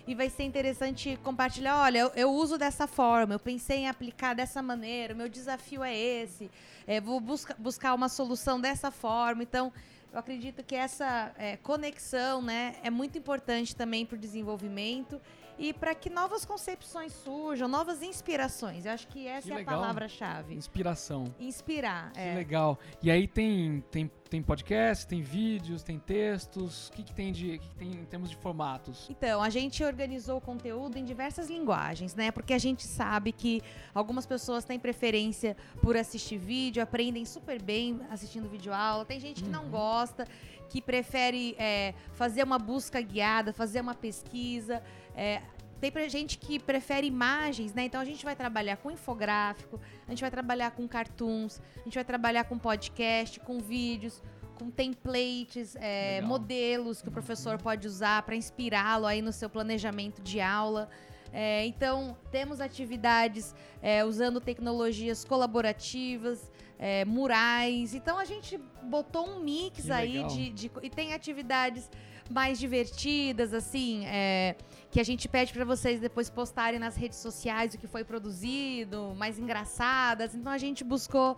E 0.10 0.16
vai 0.16 0.28
ser 0.28 0.42
interessante 0.42 1.20
compartilhar, 1.24 1.84
olha, 1.84 2.00
eu, 2.00 2.12
eu 2.16 2.32
uso 2.34 2.58
dessa 2.58 2.88
forma, 2.88 3.36
eu 3.36 3.40
pensei 3.40 3.82
em 3.82 3.88
aplicar 3.88 4.34
dessa 4.34 4.60
maneira, 4.60 5.14
o 5.14 5.16
meu 5.16 5.30
desafio 5.30 5.84
é 5.84 5.96
esse, 5.96 6.50
é, 6.88 7.00
vou 7.00 7.20
busca, 7.20 7.56
buscar 7.60 7.94
uma 7.94 8.10
solução 8.10 8.60
dessa 8.60 8.90
forma. 8.90 9.44
Então, 9.44 9.72
eu 10.12 10.18
acredito 10.18 10.64
que 10.64 10.74
essa 10.74 11.32
é, 11.38 11.58
conexão 11.58 12.42
né, 12.42 12.78
é 12.82 12.90
muito 12.90 13.20
importante 13.20 13.76
também 13.76 14.04
para 14.04 14.16
o 14.16 14.18
desenvolvimento 14.18 15.22
e 15.60 15.74
para 15.74 15.94
que 15.94 16.10
novas 16.10 16.46
concepções 16.46 17.12
surjam, 17.12 17.68
novas 17.68 18.02
inspirações. 18.02 18.86
Eu 18.86 18.94
acho 18.94 19.08
que 19.10 19.28
essa 19.28 19.48
Que 19.50 19.54
é 19.54 19.62
a 19.62 19.66
palavra-chave. 19.66 20.56
Inspiração. 20.56 21.26
Inspirar. 21.38 22.14
Que 22.14 22.20
é. 22.22 22.34
legal. 22.36 22.80
E 23.04 23.12
aí 23.12 23.28
tem, 23.28 23.84
tem, 23.92 24.10
tem 24.30 24.42
podcast, 24.42 25.06
tem 25.06 25.22
vídeos, 25.22 25.84
tem 25.84 26.00
textos. 26.00 26.88
O 26.88 26.94
que, 26.94 27.04
que 27.04 27.14
tem 27.14 27.34
de. 27.34 27.58
Que, 27.60 27.68
que 27.68 27.76
tem 27.76 27.92
em 27.92 28.06
termos 28.06 28.30
de 28.30 28.38
formatos? 28.38 29.06
Então, 29.10 29.44
a 29.44 29.50
gente 29.50 29.84
organizou 29.84 30.38
o 30.38 30.42
conteúdo 30.42 30.98
em 30.98 31.04
diversas 31.04 31.50
linguagens, 31.50 32.16
né? 32.16 32.32
Porque 32.32 32.54
a 32.54 32.58
gente 32.58 32.88
sabe 32.88 33.34
que 33.34 33.62
algumas 33.94 34.26
pessoas 34.26 34.64
têm 34.64 34.80
preferência 34.80 35.58
por 35.82 35.98
assistir 35.98 36.38
vídeo, 36.38 36.82
aprendem 36.82 37.26
super 37.26 37.62
bem 37.62 38.00
assistindo 38.10 38.48
vídeo 38.48 38.74
aula. 38.74 39.04
Tem 39.04 39.20
gente 39.20 39.44
que 39.44 39.50
não 39.50 39.64
Uhum. 39.66 39.72
gosta, 39.72 40.26
que 40.70 40.82
prefere 40.82 41.56
é, 41.60 41.94
fazer 42.14 42.44
uma 42.44 42.58
busca 42.58 43.02
guiada, 43.02 43.52
fazer 43.52 43.82
uma 43.82 43.94
pesquisa. 43.94 44.82
É, 45.20 45.42
tem 45.82 45.92
pra 45.92 46.08
gente 46.08 46.38
que 46.38 46.60
prefere 46.60 47.08
imagens, 47.08 47.74
né? 47.74 47.84
Então 47.86 48.00
a 48.02 48.06
gente 48.06 48.24
vai 48.24 48.36
trabalhar 48.36 48.78
com 48.78 48.90
infográfico, 48.92 49.80
a 50.08 50.10
gente 50.12 50.22
vai 50.22 50.32
trabalhar 50.32 50.72
com 50.72 50.88
cartoons, 50.88 51.62
a 51.78 51.84
gente 51.84 51.96
vai 51.96 52.04
trabalhar 52.04 52.44
com 52.46 52.58
podcast, 52.58 53.40
com 53.42 53.60
vídeos, 53.60 54.22
com 54.58 54.70
templates, 54.70 55.76
é, 55.78 56.22
modelos 56.22 57.02
que 57.02 57.08
o 57.10 57.12
professor 57.12 57.58
pode 57.62 57.88
usar 57.88 58.22
para 58.24 58.36
inspirá-lo 58.36 59.06
aí 59.06 59.22
no 59.22 59.32
seu 59.32 59.50
planejamento 59.50 60.22
de 60.22 60.40
aula. 60.42 60.90
É, 61.32 61.66
então, 61.66 62.18
temos 62.32 62.60
atividades 62.60 63.54
é, 63.82 64.04
usando 64.04 64.42
tecnologias 64.42 65.24
colaborativas, 65.24 66.52
é, 66.78 67.06
murais. 67.06 67.94
Então, 67.94 68.18
a 68.18 68.26
gente 68.26 68.58
botou 68.84 69.28
um 69.30 69.40
mix 69.40 69.86
Que 69.86 69.92
aí 69.92 70.24
de, 70.26 70.50
de- 70.50 70.72
E 70.82 70.90
tem 70.90 71.14
atividades 71.14 71.90
mais 72.30 72.60
divertidas, 72.60 73.54
assim, 73.54 74.06
é, 74.06 74.56
que 74.92 75.00
a 75.00 75.04
gente 75.04 75.28
pede 75.28 75.52
para 75.52 75.66
vocês 75.66 76.00
depois 76.00 76.30
postarem 76.30 76.80
nas 76.80 76.96
redes 76.96 77.18
sociais 77.18 77.74
o 77.74 77.78
que 77.78 77.88
foi 77.88 78.04
produzido, 78.04 79.14
mais 79.18 79.40
engraçadas. 79.40 80.36
Então, 80.36 80.52
a 80.52 80.58
gente 80.58 80.84
buscou 80.84 81.36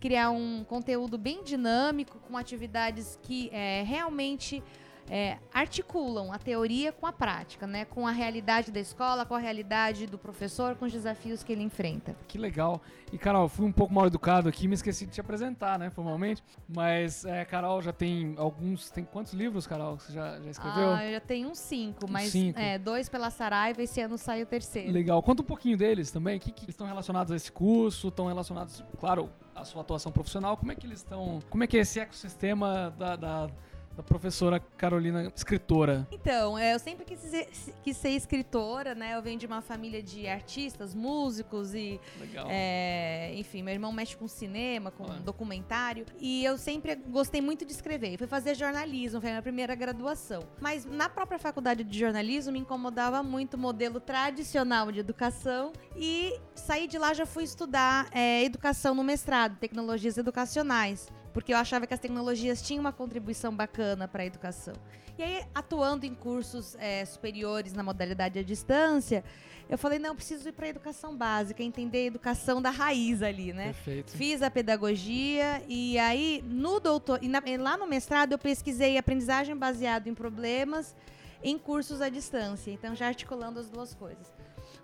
criar 0.00 0.30
um 0.30 0.64
conteúdo 0.64 1.16
bem 1.16 1.42
dinâmico, 1.42 2.18
com 2.28 2.36
atividades 2.36 3.18
que 3.22 3.48
é, 3.52 3.82
realmente 3.86 4.62
é, 5.08 5.38
articulam 5.52 6.32
a 6.32 6.38
teoria 6.38 6.92
com 6.92 7.06
a 7.06 7.12
prática, 7.12 7.66
né? 7.66 7.84
Com 7.84 8.06
a 8.06 8.10
realidade 8.10 8.70
da 8.70 8.80
escola, 8.80 9.24
com 9.26 9.34
a 9.34 9.38
realidade 9.38 10.06
do 10.06 10.18
professor, 10.18 10.74
com 10.76 10.84
os 10.84 10.92
desafios 10.92 11.42
que 11.42 11.52
ele 11.52 11.62
enfrenta. 11.62 12.16
Que 12.26 12.38
legal. 12.38 12.80
E, 13.12 13.18
Carol, 13.18 13.48
fui 13.48 13.64
um 13.66 13.72
pouco 13.72 13.92
mal 13.92 14.06
educado 14.06 14.48
aqui, 14.48 14.66
me 14.66 14.74
esqueci 14.74 15.06
de 15.06 15.12
te 15.12 15.20
apresentar, 15.20 15.78
né, 15.78 15.90
formalmente. 15.90 16.42
Mas, 16.68 17.24
é, 17.24 17.44
Carol 17.44 17.80
já 17.82 17.92
tem 17.92 18.34
alguns. 18.38 18.90
Tem 18.90 19.04
quantos 19.04 19.32
livros, 19.32 19.66
Carol, 19.66 19.96
que 19.96 20.04
você 20.04 20.12
já, 20.12 20.40
já 20.40 20.50
escreveu? 20.50 20.90
Ah, 20.90 21.04
eu 21.04 21.12
já 21.12 21.20
tenho 21.20 21.48
uns 21.48 21.58
cinco, 21.58 22.10
mas 22.10 22.30
cinco. 22.30 22.58
é, 22.58 22.78
dois 22.78 23.08
pela 23.08 23.30
Saraiva, 23.30 23.82
esse 23.82 24.00
ano 24.00 24.16
sai 24.18 24.42
o 24.42 24.46
terceiro. 24.46 24.90
Legal. 24.90 25.22
Conta 25.22 25.42
um 25.42 25.46
pouquinho 25.46 25.76
deles 25.76 26.10
também. 26.10 26.38
Que, 26.38 26.50
que 26.50 26.70
estão 26.70 26.86
relacionados 26.86 27.30
a 27.30 27.36
esse 27.36 27.52
curso? 27.52 28.08
Estão 28.08 28.26
relacionados, 28.26 28.82
claro, 28.98 29.30
à 29.54 29.64
sua 29.64 29.82
atuação 29.82 30.10
profissional. 30.10 30.56
Como 30.56 30.72
é 30.72 30.74
que 30.74 30.86
eles 30.86 30.98
estão. 30.98 31.40
Como 31.50 31.62
é 31.62 31.66
que 31.66 31.76
é 31.76 31.80
esse 31.80 32.00
ecossistema 32.00 32.92
da, 32.98 33.16
da, 33.16 33.50
da 33.96 34.02
professora 34.02 34.58
Carolina, 34.58 35.32
escritora? 35.34 36.06
Então, 36.10 36.58
é, 36.58 36.74
eu 36.74 36.78
sempre 36.78 37.04
quis 37.04 37.20
ser, 37.20 37.48
quis 37.82 37.96
ser 37.96 38.10
escritora, 38.10 38.94
né? 38.94 39.14
Eu 39.14 39.22
venho 39.22 39.38
de 39.38 39.46
uma 39.46 39.60
família 39.60 40.02
de 40.02 40.26
artistas, 40.26 40.94
músicos 40.94 41.74
e 41.74 42.00
Legal. 42.18 42.46
É, 42.50 43.32
enfim, 43.36 43.62
meu 43.62 43.72
irmão 43.72 43.92
mexe 43.92 44.16
com 44.16 44.26
cinema, 44.26 44.90
com 44.90 45.04
Olha. 45.04 45.20
documentário. 45.20 46.06
E 46.18 46.44
eu 46.44 46.58
sempre 46.58 46.94
gostei 46.94 47.40
muito 47.40 47.64
de 47.64 47.72
escrever. 47.72 48.18
Fui 48.18 48.26
fazer 48.26 48.54
jornalismo, 48.54 49.20
foi 49.20 49.30
a 49.30 49.32
minha 49.34 49.42
primeira 49.42 49.74
graduação. 49.74 50.42
Mas 50.60 50.84
na 50.84 51.08
própria 51.08 51.38
faculdade 51.38 51.84
de 51.84 51.98
jornalismo 51.98 52.52
me 52.52 52.58
incomodava 52.58 53.22
muito 53.22 53.54
o 53.54 53.58
modelo 53.58 54.00
tradicional 54.00 54.90
de 54.90 55.00
educação. 55.00 55.72
E 55.96 56.38
saí 56.54 56.88
de 56.88 56.98
lá 56.98 57.14
já 57.14 57.26
fui 57.26 57.44
estudar 57.44 58.08
é, 58.10 58.42
educação 58.42 58.94
no 58.94 59.04
mestrado, 59.04 59.56
tecnologias 59.58 60.18
educacionais. 60.18 61.08
Porque 61.34 61.52
eu 61.52 61.58
achava 61.58 61.86
que 61.86 61.92
as 61.92 62.00
tecnologias 62.00 62.62
tinham 62.62 62.80
uma 62.80 62.92
contribuição 62.92 63.54
bacana 63.54 64.08
para 64.08 64.22
a 64.22 64.26
educação. 64.26 64.72
E 65.18 65.22
aí, 65.22 65.44
atuando 65.54 66.06
em 66.06 66.14
cursos 66.14 66.74
é, 66.76 67.04
superiores 67.04 67.72
na 67.74 67.82
modalidade 67.82 68.38
à 68.38 68.42
distância, 68.42 69.22
eu 69.68 69.76
falei, 69.76 69.98
não, 69.98 70.10
eu 70.10 70.14
preciso 70.14 70.48
ir 70.48 70.52
para 70.52 70.66
a 70.66 70.68
educação 70.68 71.16
básica, 71.16 71.62
entender 71.62 71.98
a 71.98 72.04
educação 72.06 72.62
da 72.62 72.70
raiz 72.70 73.22
ali, 73.22 73.52
né? 73.52 73.66
Perfeito. 73.66 74.12
Fiz 74.16 74.42
a 74.42 74.50
pedagogia 74.50 75.62
e 75.68 75.98
aí 75.98 76.42
no 76.46 76.78
doutor, 76.80 77.18
e 77.22 77.28
na- 77.28 77.42
e 77.44 77.56
lá 77.56 77.76
no 77.76 77.86
mestrado 77.86 78.32
eu 78.32 78.38
pesquisei 78.38 78.96
aprendizagem 78.96 79.56
baseada 79.56 80.08
em 80.08 80.14
problemas 80.14 80.94
em 81.42 81.58
cursos 81.58 82.00
à 82.00 82.08
distância, 82.08 82.70
então 82.70 82.94
já 82.94 83.06
articulando 83.06 83.60
as 83.60 83.68
duas 83.68 83.94
coisas. 83.94 84.32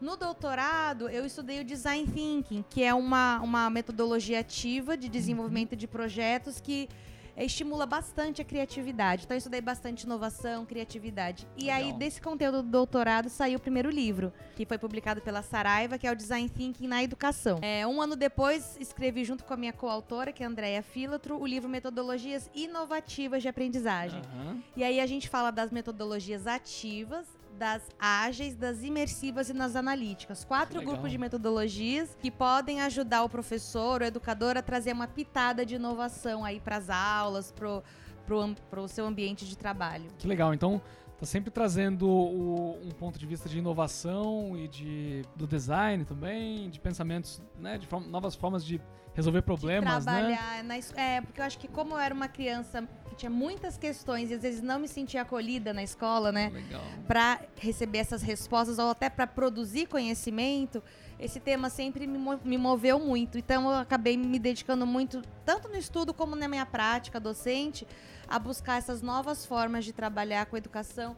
No 0.01 0.17
doutorado, 0.17 1.11
eu 1.11 1.27
estudei 1.27 1.61
o 1.61 1.65
Design 1.65 2.07
Thinking, 2.11 2.65
que 2.71 2.83
é 2.83 2.95
uma, 2.95 3.39
uma 3.41 3.69
metodologia 3.69 4.41
ativa 4.41 4.97
de 4.97 5.11
desenvolvimento 5.11 5.77
de 5.77 5.87
projetos 5.87 6.59
que 6.59 6.89
estimula 7.37 7.85
bastante 7.85 8.41
a 8.41 8.45
criatividade. 8.45 9.25
Então, 9.25 9.35
eu 9.35 9.39
estudei 9.39 9.61
bastante 9.61 10.05
inovação, 10.05 10.65
criatividade. 10.65 11.47
E 11.57 11.65
Legal. 11.65 11.77
aí, 11.77 11.93
desse 11.93 12.21
conteúdo 12.21 12.63
do 12.63 12.71
doutorado, 12.71 13.29
saiu 13.29 13.59
o 13.59 13.61
primeiro 13.61 13.91
livro, 13.91 14.33
que 14.57 14.65
foi 14.65 14.79
publicado 14.79 15.21
pela 15.21 15.43
Saraiva, 15.43 15.99
que 15.99 16.07
é 16.07 16.13
o 16.13 16.17
Design 16.17 16.49
Thinking 16.49 16.87
na 16.87 17.03
Educação. 17.03 17.59
É, 17.61 17.87
um 17.87 18.01
ano 18.01 18.17
depois, 18.17 18.77
escrevi 18.81 19.25
junto 19.25 19.45
com 19.45 19.53
a 19.53 19.57
minha 19.57 19.73
coautora, 19.73 20.33
que 20.33 20.43
é 20.43 20.47
a 20.47 20.49
Andrea 20.49 20.83
Filatro, 20.83 21.39
o 21.39 21.47
livro 21.47 21.69
Metodologias 21.69 22.51
Inovativas 22.55 23.43
de 23.43 23.49
Aprendizagem. 23.49 24.23
Aham. 24.35 24.63
E 24.77 24.83
aí 24.83 24.99
a 24.99 25.07
gente 25.07 25.29
fala 25.29 25.51
das 25.51 25.71
metodologias 25.71 26.47
ativas, 26.47 27.27
das 27.59 27.83
ágeis, 27.99 28.55
das 28.57 28.83
imersivas 28.83 29.49
e 29.51 29.53
nas 29.53 29.77
analíticas. 29.77 30.45
Quatro 30.45 30.79
legal. 30.79 30.95
grupos 30.95 31.11
de 31.11 31.19
metodologias 31.19 32.17
que 32.21 32.31
podem 32.31 32.81
ajudar 32.81 33.23
o 33.23 33.29
professor, 33.29 34.01
o 34.01 34.05
educador 34.05 34.57
a 34.57 34.63
trazer 34.63 34.93
uma 34.93 35.07
pitada 35.07 35.65
de 35.67 35.75
inovação 35.75 36.45
aí 36.45 36.59
para 36.61 36.77
as 36.77 36.89
aulas, 36.89 37.53
pro, 37.53 37.83
pro, 38.27 38.55
pro 38.71 38.89
seu 38.89 39.07
ambiente 39.07 39.47
de 39.47 39.57
trabalho. 39.59 40.07
Que 40.19 40.27
legal. 40.27 40.55
Então, 40.55 40.81
tá 41.19 41.27
sempre 41.27 41.51
trazendo 41.51 42.09
o- 42.09 42.79
um 42.83 42.91
ponto 42.93 43.19
de 43.19 43.27
vista 43.27 43.47
de 43.49 43.59
inovação 43.59 44.57
e 44.57 44.67
de 44.67 45.23
do 45.37 45.47
design 45.47 46.05
também, 46.07 46.71
de 46.71 46.81
pensamentos, 46.81 47.43
né, 47.59 47.77
de 47.77 47.87
form- 47.87 48.07
novas 48.09 48.35
formas 48.35 48.65
de 48.65 48.81
resolver 49.15 49.43
problemas, 49.43 50.07
né? 50.07 50.13
trabalhar 50.13 50.65
na 50.65 50.79
es- 50.79 50.93
É, 50.97 51.21
porque 51.21 51.41
eu 51.41 51.45
acho 51.45 51.59
que 51.59 51.69
como 51.69 51.95
eu 51.95 51.99
era 51.99 52.15
uma 52.15 52.29
criança 52.29 52.87
que 53.09 53.15
tinha 53.17 53.31
muitas 53.31 53.77
questões 53.77 54.31
e 54.31 54.35
às 54.35 54.43
vezes 54.43 54.63
não 54.63 54.79
me 54.79 54.89
sentia 54.89 55.23
acolhida 55.23 55.73
na 55.75 55.83
escola, 55.83 56.31
né? 56.33 56.51
Legal. 56.51 56.81
para 57.07 57.41
receber 57.57 57.99
essas 57.99 58.23
respostas 58.23 58.79
ou 58.79 58.89
até 58.91 59.11
para 59.11 59.27
produzir 59.27 59.87
conhecimento, 59.87 60.83
esse 61.19 61.41
tema 61.41 61.69
sempre 61.69 62.07
me, 62.07 62.17
mo- 62.19 62.41
me 62.45 62.57
moveu 62.57 62.99
muito. 63.01 63.37
Então 63.37 63.69
eu 63.71 63.77
acabei 63.79 64.17
me 64.17 64.39
dedicando 64.39 64.87
muito, 64.87 65.23
tanto 65.45 65.69
no 65.69 65.77
estudo 65.77 66.15
como 66.15 66.37
na 66.37 66.47
minha 66.49 66.65
prática 66.65 67.19
docente, 67.19 67.87
a 68.29 68.39
buscar 68.39 68.79
essas 68.79 69.03
novas 69.03 69.45
formas 69.45 69.85
de 69.85 69.93
trabalhar 69.93 70.47
com 70.47 70.57
educação 70.57 71.17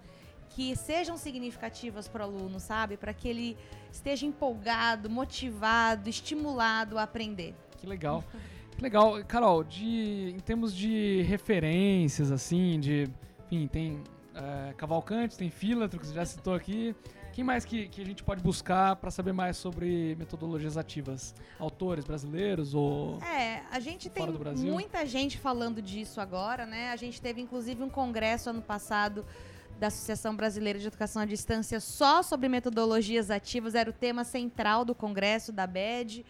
que 0.49 0.75
sejam 0.77 1.17
significativas 1.17 2.09
para 2.09 2.27
o 2.27 2.29
aluno, 2.29 2.59
sabe? 2.59 2.97
Para 2.97 3.13
que 3.15 3.29
ele 3.29 3.57
esteja 3.91 4.27
empolgado, 4.27 5.09
motivado, 5.09 6.09
estimulado 6.11 6.99
a 6.99 7.03
aprender. 7.05 7.55
Que 7.83 7.87
legal. 7.89 8.23
Que 8.77 8.81
legal. 8.81 9.25
Carol, 9.25 9.65
de, 9.65 10.33
em 10.37 10.39
termos 10.39 10.73
de 10.73 11.23
referências, 11.23 12.31
assim, 12.31 12.79
de. 12.79 13.09
Enfim, 13.51 13.67
tem 13.67 14.01
é, 14.37 14.73
Cavalcante, 14.75 15.37
tem 15.37 15.51
Filatro, 15.51 15.99
que 15.99 16.07
você 16.07 16.15
já 16.15 16.25
citou 16.25 16.55
aqui. 16.55 16.95
Quem 17.33 17.43
mais 17.43 17.65
que, 17.65 17.89
que 17.89 18.01
a 18.01 18.05
gente 18.05 18.23
pode 18.23 18.41
buscar 18.41 18.95
para 18.97 19.11
saber 19.11 19.33
mais 19.33 19.57
sobre 19.57 20.15
metodologias 20.17 20.77
ativas? 20.77 21.35
Autores 21.59 22.05
brasileiros 22.05 22.73
ou. 22.73 23.19
É, 23.23 23.63
a 23.73 23.81
gente 23.81 24.09
tem 24.09 24.29
muita 24.55 25.05
gente 25.05 25.39
falando 25.39 25.83
disso 25.83 26.21
agora, 26.21 26.65
né? 26.65 26.93
A 26.93 26.97
gente 26.97 27.21
teve 27.21 27.41
inclusive 27.41 27.83
um 27.83 27.91
congresso 27.91 28.49
ano 28.51 28.63
passado 28.63 29.27
da 29.81 29.89
Associação 29.89 30.37
Brasileira 30.37 30.79
de 30.79 30.87
Educação 30.87 31.21
à 31.21 31.25
Distância 31.25 31.81
só 31.81 32.23
sobre 32.23 32.49
metodologias 32.49 33.29
ativas, 33.29 33.75
era 33.75 33.91
o 33.91 33.93
tema 33.93 34.23
central 34.23 34.85
do 34.85 34.95
congresso 34.95 35.51
da 35.51 35.67
BED. 35.67 36.25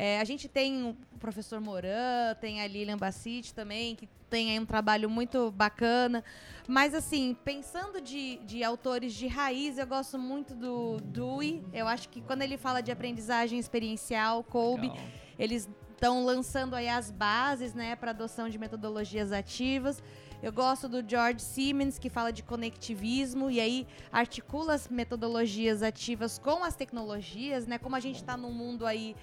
É, 0.00 0.20
a 0.20 0.24
gente 0.24 0.46
tem 0.46 0.84
o 0.84 0.96
professor 1.18 1.60
Moran, 1.60 2.36
tem 2.40 2.62
a 2.62 2.68
Lilian 2.68 2.96
Bassiti 2.96 3.52
também, 3.52 3.96
que 3.96 4.08
tem 4.30 4.52
aí 4.52 4.60
um 4.60 4.64
trabalho 4.64 5.10
muito 5.10 5.50
bacana. 5.50 6.22
Mas, 6.68 6.94
assim, 6.94 7.36
pensando 7.44 8.00
de, 8.00 8.36
de 8.44 8.62
autores 8.62 9.12
de 9.12 9.26
raiz, 9.26 9.76
eu 9.76 9.86
gosto 9.88 10.16
muito 10.16 10.54
do 10.54 10.98
Dewey. 11.00 11.64
Eu 11.72 11.88
acho 11.88 12.08
que 12.10 12.20
quando 12.20 12.42
ele 12.42 12.56
fala 12.56 12.80
de 12.80 12.92
aprendizagem 12.92 13.58
experiencial, 13.58 14.46
Legal. 14.92 14.96
eles 15.36 15.68
estão 15.90 16.24
lançando 16.24 16.76
aí 16.76 16.88
as 16.88 17.10
bases, 17.10 17.74
né, 17.74 17.96
para 17.96 18.12
adoção 18.12 18.48
de 18.48 18.56
metodologias 18.56 19.32
ativas. 19.32 20.00
Eu 20.40 20.52
gosto 20.52 20.88
do 20.88 21.02
George 21.04 21.42
Siemens, 21.42 21.98
que 21.98 22.08
fala 22.08 22.30
de 22.30 22.44
conectivismo 22.44 23.50
e 23.50 23.58
aí 23.58 23.84
articula 24.12 24.74
as 24.74 24.86
metodologias 24.86 25.82
ativas 25.82 26.38
com 26.38 26.62
as 26.62 26.76
tecnologias, 26.76 27.66
né? 27.66 27.76
Como 27.76 27.96
a 27.96 28.00
gente 28.00 28.16
está 28.16 28.36
num 28.36 28.52
mundo 28.52 28.86
aí 28.86 29.16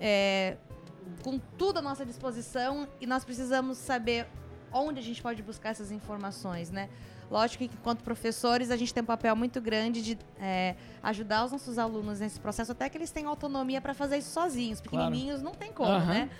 é, 0.00 0.56
com 1.22 1.38
tudo 1.58 1.78
à 1.78 1.82
nossa 1.82 2.04
disposição 2.04 2.88
e 3.00 3.06
nós 3.06 3.24
precisamos 3.24 3.78
saber 3.78 4.26
onde 4.72 4.98
a 4.98 5.02
gente 5.02 5.20
pode 5.22 5.42
buscar 5.42 5.70
essas 5.70 5.92
informações, 5.92 6.70
né? 6.70 6.88
Lógico 7.30 7.64
que, 7.64 7.70
enquanto 7.72 8.02
professores, 8.02 8.72
a 8.72 8.76
gente 8.76 8.92
tem 8.92 9.02
um 9.02 9.06
papel 9.06 9.36
muito 9.36 9.60
grande 9.60 10.02
de 10.02 10.18
é, 10.40 10.74
ajudar 11.00 11.44
os 11.44 11.52
nossos 11.52 11.78
alunos 11.78 12.18
nesse 12.18 12.40
processo, 12.40 12.72
até 12.72 12.88
que 12.88 12.98
eles 12.98 13.12
tenham 13.12 13.30
autonomia 13.30 13.80
para 13.80 13.94
fazer 13.94 14.18
isso 14.18 14.30
sozinhos. 14.30 14.80
Claro. 14.80 15.06
Pequenininhos 15.06 15.40
não 15.40 15.52
tem 15.52 15.72
como, 15.72 15.92
Aham. 15.92 16.06
né? 16.06 16.30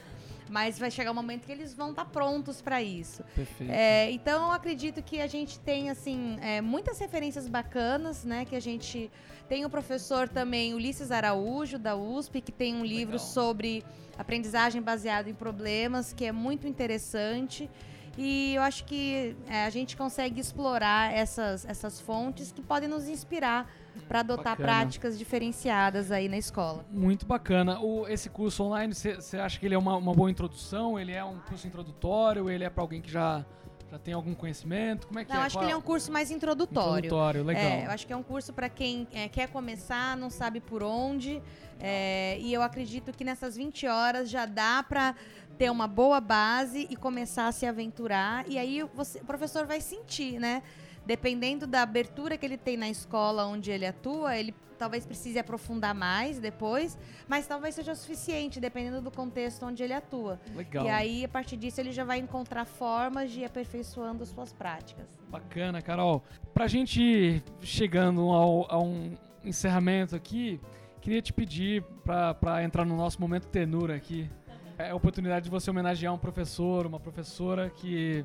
Mas 0.51 0.79
vai 0.79 0.91
chegar 0.91 1.13
um 1.13 1.15
momento 1.15 1.47
que 1.47 1.53
eles 1.53 1.73
vão 1.73 1.91
estar 1.91 2.05
prontos 2.05 2.61
para 2.61 2.83
isso. 2.83 3.23
Perfeito. 3.35 3.73
É, 3.73 4.11
então, 4.11 4.47
eu 4.47 4.53
acredito 4.53 5.01
que 5.03 5.21
a 5.21 5.27
gente 5.27 5.61
tem, 5.61 5.89
assim, 5.89 6.37
é, 6.43 6.61
muitas 6.61 6.99
referências 6.99 7.49
bacanas, 7.49 8.25
né? 8.25 8.45
Que 8.45 8.57
a 8.57 8.61
gente... 8.61 9.11
Tem 9.49 9.65
o 9.65 9.71
professor 9.71 10.29
também, 10.29 10.75
Ulisses 10.75 11.11
Araújo, 11.11 11.77
da 11.77 11.97
USP, 11.97 12.41
que 12.41 12.53
tem 12.53 12.75
um 12.75 12.85
livro 12.85 13.15
Legal. 13.15 13.27
sobre 13.27 13.85
aprendizagem 14.17 14.81
baseada 14.81 15.29
em 15.29 15.35
problemas, 15.35 16.13
que 16.13 16.25
é 16.25 16.31
muito 16.31 16.69
interessante. 16.69 17.69
E 18.18 18.55
eu 18.55 18.62
acho 18.62 18.85
que 18.85 19.37
é, 19.49 19.64
a 19.64 19.70
gente 19.70 19.96
consegue 19.96 20.40
explorar 20.40 21.12
essas, 21.12 21.64
essas 21.64 22.01
fontes 22.01 22.53
que 22.53 22.62
podem 22.62 22.88
nos 22.88 23.09
inspirar 23.09 23.70
para 24.09 24.20
adotar 24.20 24.57
Bacana. 24.57 24.68
práticas 24.68 25.18
diferenciadas 25.18 26.11
aí 26.11 26.29
na 26.29 26.37
escola. 26.37 26.85
Muito 26.90 27.27
bacana. 27.27 27.81
O, 27.81 28.07
esse 28.09 28.29
curso 28.29 28.64
online, 28.64 28.94
você 28.94 29.38
acha 29.38 29.59
que 29.59 29.66
ele 29.66 29.75
é 29.75 29.79
uma, 29.79 29.96
uma 29.96 30.14
boa 30.14 30.31
introdução? 30.31 30.99
Ele 30.99 31.12
é 31.12 31.25
um 31.25 31.38
curso 31.40 31.66
introdutório? 31.66 32.51
Ele 32.51 32.64
é 32.64 32.70
para 32.70 32.83
alguém 32.83 33.01
que 33.01 33.11
já, 33.11 33.44
já 33.90 33.98
tem 33.98 34.14
algum 34.14 34.35
conhecimento? 34.35 35.07
Como 35.09 35.18
é 35.18 35.24
que 35.24 35.33
Não, 35.33 35.40
é? 35.40 35.44
acho 35.46 35.55
Qual 35.57 35.61
que 35.61 35.66
ele 35.66 35.72
é 35.72 35.76
um 35.76 35.81
curso 35.83 36.12
mais 36.12 36.31
introdutório. 36.31 36.98
Introdutório, 37.07 37.44
legal. 37.44 37.62
É, 37.62 37.87
eu 37.87 37.90
acho 37.90 38.07
que 38.07 38.12
é 38.12 38.16
um 38.16 38.22
curso 38.22 38.53
para 38.53 38.68
quem 38.68 39.07
é, 39.12 39.29
quer 39.29 39.48
começar, 39.48 40.16
não 40.16 40.31
sabe 40.31 40.61
por 40.61 40.83
onde. 40.83 41.42
é, 41.83 42.38
e 42.40 42.53
eu 42.53 42.62
acredito 42.62 43.11
que 43.12 43.24
nessas 43.24 43.57
20 43.57 43.87
horas 43.87 44.29
já 44.29 44.44
dá 44.46 44.83
para 44.83 45.14
ter 45.57 45.70
uma 45.70 45.88
boa 45.88 46.20
base 46.20 46.87
e 46.90 46.94
começar 46.96 47.48
a 47.48 47.53
se 47.53 47.64
aventurar. 47.66 48.44
E 48.48 48.59
aí 48.59 48.83
você- 48.94 49.18
o 49.20 49.24
professor 49.24 49.66
vai 49.66 49.81
sentir, 49.81 50.38
né? 50.38 50.62
Dependendo 51.07 51.66
da 51.66 51.81
abertura 51.83 52.37
que 52.37 52.44
ele 52.44 52.59
tem 52.59 52.76
na 52.76 52.88
escola 52.88 53.46
onde 53.46 53.70
ele 53.70 53.87
atua, 53.87 54.37
ele 54.37 54.55
talvez 54.81 55.05
precise 55.05 55.38
aprofundar 55.38 55.95
mais 55.95 56.38
depois, 56.38 56.99
mas 57.29 57.47
talvez 57.47 57.75
seja 57.75 57.93
o 57.93 57.95
suficiente, 57.95 58.59
dependendo 58.59 59.03
do 59.03 59.11
contexto 59.11 59.66
onde 59.66 59.83
ele 59.83 59.93
atua. 59.93 60.40
Legal. 60.57 60.87
E 60.87 60.88
aí, 60.88 61.23
a 61.23 61.29
partir 61.29 61.59
disso, 61.59 61.79
ele 61.83 61.93
já 61.93 62.03
vai 62.03 62.19
encontrar 62.19 62.64
formas 62.64 63.31
de 63.31 63.40
ir 63.40 63.45
aperfeiçoando 63.45 64.25
suas 64.25 64.55
práticas. 64.55 65.07
Bacana, 65.29 65.83
Carol. 65.83 66.25
Pra 66.55 66.66
gente 66.66 67.03
ir 67.03 67.45
chegando 67.61 68.23
ao, 68.31 68.73
a 68.73 68.83
um 68.83 69.14
encerramento 69.45 70.16
aqui, 70.16 70.59
queria 71.03 71.21
te 71.21 71.33
pedir 71.33 71.85
pra 72.03 72.64
entrar 72.64 72.87
no 72.87 72.97
nosso 72.97 73.21
momento 73.21 73.49
tenura 73.49 73.95
aqui. 73.95 74.31
É 74.79 74.90
a 74.90 74.95
oportunidade 74.95 75.45
de 75.45 75.51
você 75.51 75.71
homenagear 75.71 76.14
um 76.14 76.19
professor, 76.19 76.87
uma 76.87 76.99
professora 76.99 77.69
que, 77.69 78.25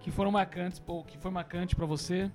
que 0.00 0.10
foram 0.10 0.30
marcantes, 0.30 0.82
ou 0.86 1.02
que 1.02 1.16
foi 1.16 1.30
marcante 1.30 1.74
pra 1.74 1.86
você 1.86 2.30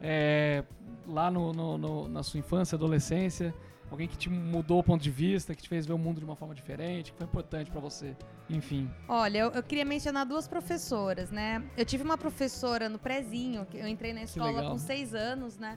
é, 0.00 0.64
lá 1.10 1.30
no, 1.30 1.52
no- 1.52 1.76
no- 1.78 2.08
na 2.08 2.22
sua 2.22 2.38
infância, 2.40 2.76
adolescência. 2.76 3.54
Alguém 3.90 4.06
que 4.06 4.16
te 4.16 4.30
mudou 4.30 4.78
o 4.78 4.84
ponto 4.84 5.02
de 5.02 5.10
vista, 5.10 5.52
que 5.52 5.62
te 5.62 5.68
fez 5.68 5.84
ver 5.84 5.92
o 5.94 5.98
mundo 5.98 6.18
de 6.20 6.24
uma 6.24 6.36
forma 6.36 6.54
diferente, 6.54 7.10
que 7.10 7.18
foi 7.18 7.26
importante 7.26 7.70
pra 7.72 7.80
você. 7.80 8.16
Enfim. 8.48 8.88
Olha, 9.08 9.38
eu, 9.38 9.50
eu 9.50 9.62
queria 9.64 9.84
mencionar 9.84 10.24
duas 10.24 10.46
professoras, 10.46 11.32
né? 11.32 11.60
Eu 11.76 11.84
tive 11.84 12.04
uma 12.04 12.16
professora 12.16 12.88
no 12.88 13.00
prezinho, 13.00 13.66
que 13.66 13.76
eu 13.78 13.88
entrei 13.88 14.12
na 14.12 14.22
escola 14.22 14.52
com 14.70 14.78
seis 14.78 15.12
anos, 15.12 15.58
né? 15.58 15.76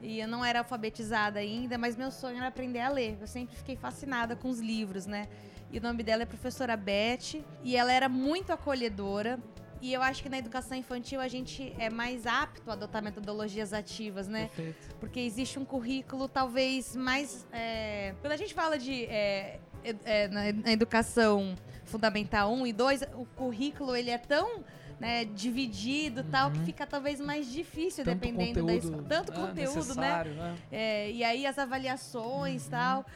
E 0.00 0.18
eu 0.20 0.26
não 0.26 0.42
era 0.42 0.60
alfabetizada 0.60 1.38
ainda, 1.38 1.76
mas 1.76 1.94
meu 1.96 2.10
sonho 2.10 2.38
era 2.38 2.46
aprender 2.46 2.80
a 2.80 2.88
ler. 2.88 3.18
Eu 3.20 3.26
sempre 3.26 3.54
fiquei 3.54 3.76
fascinada 3.76 4.34
com 4.34 4.48
os 4.48 4.58
livros, 4.58 5.04
né? 5.04 5.28
E 5.70 5.78
o 5.78 5.82
nome 5.82 6.02
dela 6.02 6.22
é 6.22 6.26
professora 6.26 6.74
Beth, 6.78 7.44
e 7.62 7.76
ela 7.76 7.92
era 7.92 8.08
muito 8.08 8.50
acolhedora. 8.54 9.38
E 9.80 9.92
eu 9.92 10.02
acho 10.02 10.22
que 10.22 10.28
na 10.28 10.38
educação 10.38 10.76
infantil 10.76 11.20
a 11.20 11.28
gente 11.28 11.74
é 11.78 11.88
mais 11.88 12.26
apto 12.26 12.68
a 12.70 12.74
adotar 12.74 13.02
metodologias 13.02 13.72
ativas, 13.72 14.28
né? 14.28 14.50
Perfeito. 14.54 14.94
porque 14.98 15.20
existe 15.20 15.58
um 15.58 15.64
currículo 15.64 16.28
talvez 16.28 16.94
mais. 16.94 17.46
é, 17.52 18.14
Quando 18.20 18.32
a 18.32 18.36
gente 18.36 18.52
fala 18.52 18.78
de 18.78 19.04
é, 19.06 19.58
é, 20.04 20.28
na, 20.28 20.70
educação 20.72 21.54
fundamental 21.84 22.52
1 22.52 22.66
e 22.66 22.72
2, 22.72 23.02
o 23.14 23.24
currículo 23.36 23.96
ele 23.96 24.10
é 24.10 24.18
tão 24.18 24.62
né, 25.00 25.24
dividido 25.24 26.22
tal 26.24 26.50
que 26.50 26.58
Uhum. 26.58 26.66
fica 26.66 26.86
talvez 26.86 27.18
mais 27.20 27.50
difícil 27.50 28.04
Tanto 28.04 28.20
dependendo 28.20 28.66
da 28.66 28.72
conteúdo, 28.74 28.84
escola. 28.84 29.02
Tanto 29.08 29.32
ah, 29.32 29.34
conteúdo, 29.34 29.94
né? 29.94 30.24
né? 30.24 30.56
É, 30.70 31.10
e 31.10 31.24
aí 31.24 31.46
as 31.46 31.58
avaliações 31.58 32.66
e 32.66 32.70
tal. 32.70 33.06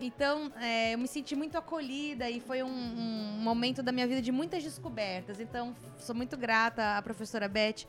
Então, 0.00 0.50
é, 0.60 0.94
eu 0.94 0.98
me 0.98 1.06
senti 1.06 1.36
muito 1.36 1.56
acolhida 1.56 2.28
e 2.28 2.40
foi 2.40 2.62
um, 2.62 2.68
um 2.68 3.38
momento 3.40 3.82
da 3.82 3.92
minha 3.92 4.06
vida 4.06 4.20
de 4.20 4.32
muitas 4.32 4.62
descobertas. 4.62 5.40
Então, 5.40 5.74
sou 5.98 6.14
muito 6.14 6.36
grata 6.36 6.96
à 6.96 7.02
professora 7.02 7.48
Beth 7.48 7.86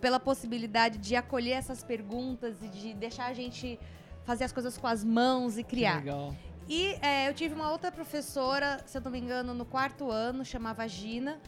pela 0.00 0.18
possibilidade 0.20 0.98
de 0.98 1.14
acolher 1.16 1.52
essas 1.52 1.82
perguntas 1.82 2.56
e 2.62 2.68
de 2.68 2.94
deixar 2.94 3.26
a 3.26 3.32
gente 3.32 3.78
fazer 4.24 4.44
as 4.44 4.52
coisas 4.52 4.76
com 4.76 4.86
as 4.86 5.02
mãos 5.04 5.56
e 5.56 5.62
Que 5.62 5.70
criar. 5.70 5.96
legal. 5.96 6.34
E 6.68 6.98
é, 7.00 7.28
eu 7.28 7.32
tive 7.34 7.54
uma 7.54 7.70
outra 7.70 7.90
professora, 7.90 8.82
se 8.84 8.98
eu 8.98 9.00
não 9.00 9.10
me 9.10 9.18
engano, 9.18 9.54
no 9.54 9.64
quarto 9.64 10.10
ano, 10.10 10.44
chamava 10.44 10.86
Gina. 10.86 11.40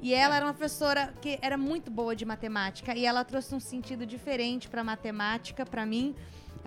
E 0.00 0.14
ela 0.14 0.36
era 0.36 0.46
uma 0.46 0.54
professora 0.54 1.12
que 1.20 1.38
era 1.42 1.58
muito 1.58 1.90
boa 1.90 2.14
de 2.14 2.24
matemática 2.24 2.94
e 2.94 3.04
ela 3.04 3.24
trouxe 3.24 3.54
um 3.54 3.60
sentido 3.60 4.06
diferente 4.06 4.68
para 4.68 4.84
matemática 4.84 5.66
para 5.66 5.84
mim. 5.84 6.14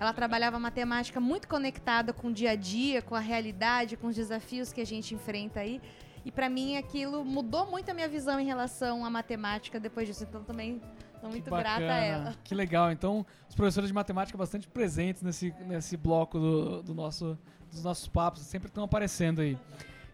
Ela 0.00 0.14
trabalhava 0.14 0.58
matemática 0.58 1.20
muito 1.20 1.46
conectada 1.46 2.12
com 2.12 2.28
o 2.28 2.32
dia 2.32 2.52
a 2.52 2.56
dia, 2.56 3.02
com 3.02 3.14
a 3.14 3.20
realidade, 3.20 3.98
com 3.98 4.06
os 4.06 4.16
desafios 4.16 4.72
que 4.72 4.80
a 4.80 4.86
gente 4.86 5.14
enfrenta 5.14 5.60
aí. 5.60 5.80
E 6.24 6.32
para 6.32 6.48
mim 6.48 6.78
aquilo 6.78 7.22
mudou 7.24 7.70
muito 7.70 7.90
a 7.90 7.94
minha 7.94 8.08
visão 8.08 8.40
em 8.40 8.46
relação 8.46 9.04
à 9.04 9.10
matemática 9.10 9.78
depois 9.78 10.08
disso. 10.08 10.24
Então 10.24 10.42
também 10.42 10.80
Sou 11.20 11.28
muito 11.28 11.44
Que 11.44 11.50
grata 11.50 11.68
a 11.68 11.80
bacana, 11.80 12.04
ela. 12.04 12.34
Que 12.42 12.54
legal. 12.54 12.90
Então, 12.90 13.26
os 13.46 13.54
professores 13.54 13.88
de 13.88 13.94
matemática 13.94 14.38
bastante 14.38 14.66
presentes 14.66 15.22
nesse, 15.22 15.54
nesse 15.66 15.96
bloco 15.96 16.38
do, 16.38 16.82
do 16.82 16.94
nosso, 16.94 17.38
dos 17.70 17.84
nossos 17.84 18.08
papos, 18.08 18.40
sempre 18.42 18.68
estão 18.68 18.84
aparecendo 18.84 19.42
aí. 19.42 19.58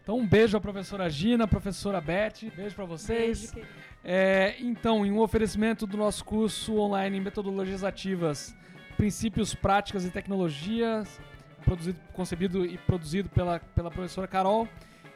Então, 0.03 0.17
um 0.17 0.27
beijo 0.27 0.57
à 0.57 0.61
professora 0.61 1.09
Gina, 1.09 1.47
professora 1.47 2.01
Beth. 2.01 2.51
Beijo 2.55 2.75
pra 2.75 2.83
vocês. 2.83 3.51
Beijo. 3.51 3.67
É, 4.03 4.55
então, 4.59 5.05
em 5.05 5.11
um 5.11 5.19
oferecimento 5.19 5.87
do 5.87 5.95
nosso 5.95 6.25
curso 6.25 6.77
online 6.77 7.17
em 7.17 7.21
Metodologias 7.21 7.85
Ativas, 7.85 8.53
Princípios, 8.97 9.53
Práticas 9.53 10.03
e 10.05 10.09
Tecnologias, 10.09 11.19
produzido, 11.63 11.99
concebido 12.13 12.65
e 12.65 12.77
produzido 12.79 13.29
pela, 13.29 13.59
pela 13.59 13.91
professora 13.91 14.27
Carol. 14.27 14.67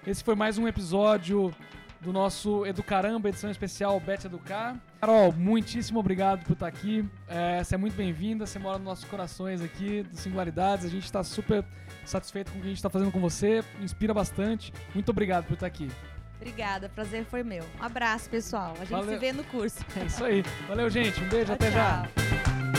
Esse 0.06 0.24
foi 0.24 0.36
mais 0.36 0.58
um 0.60 0.67
episódio 0.67 1.54
do 2.00 2.13
nosso 2.13 2.65
Educaramba, 2.65 3.30
edição 3.30 3.50
especial 3.50 4.00
Bet 4.00 4.26
Educar. 4.26 4.80
Carol, 5.00 5.32
muitíssimo 5.34 6.00
obrigado 6.00 6.46
por 6.46 6.54
estar 6.54 6.67
aqui. 6.67 7.08
É, 7.28 7.63
você 7.63 7.76
é 7.76 7.78
muito 7.78 7.96
bem-vinda, 7.96 8.46
você 8.46 8.60
mora 8.60 8.78
nos 8.78 8.86
nossos 8.86 9.06
corações 9.06 9.62
aqui, 9.62 10.04
do 10.04 10.15
Singularidades. 10.15 10.86
A 10.86 10.89
gente 10.89 11.06
está 11.06 11.24
super 11.24 11.65
satisfeito 12.06 12.52
com 12.52 12.60
o 12.60 12.62
que 12.62 12.67
a 12.67 12.70
gente 12.70 12.78
está 12.78 12.89
fazendo 12.89 13.12
com 13.12 13.20
você, 13.20 13.63
inspira 13.82 14.13
bastante. 14.13 14.72
Muito 14.94 15.10
obrigado 15.10 15.46
por 15.46 15.54
estar 15.56 15.67
aqui. 15.67 15.89
Obrigada, 16.38 16.89
prazer 16.89 17.26
foi 17.26 17.44
meu. 17.44 17.63
Um 17.80 17.84
abraço, 17.84 18.30
pessoal. 18.30 18.74
A 18.74 18.80
gente 18.80 18.89
Valeu. 18.89 19.13
se 19.13 19.17
vê 19.17 19.32
no 19.32 19.44
curso. 19.44 19.86
É 19.96 20.06
isso 20.06 20.24
aí. 20.24 20.44
Valeu, 20.67 20.89
gente. 20.89 21.20
Um 21.24 21.30
beijo, 21.30 21.46
Tchau, 21.46 21.56
até 21.56 21.72
já. 21.72 22.04
tchau. 22.04 22.71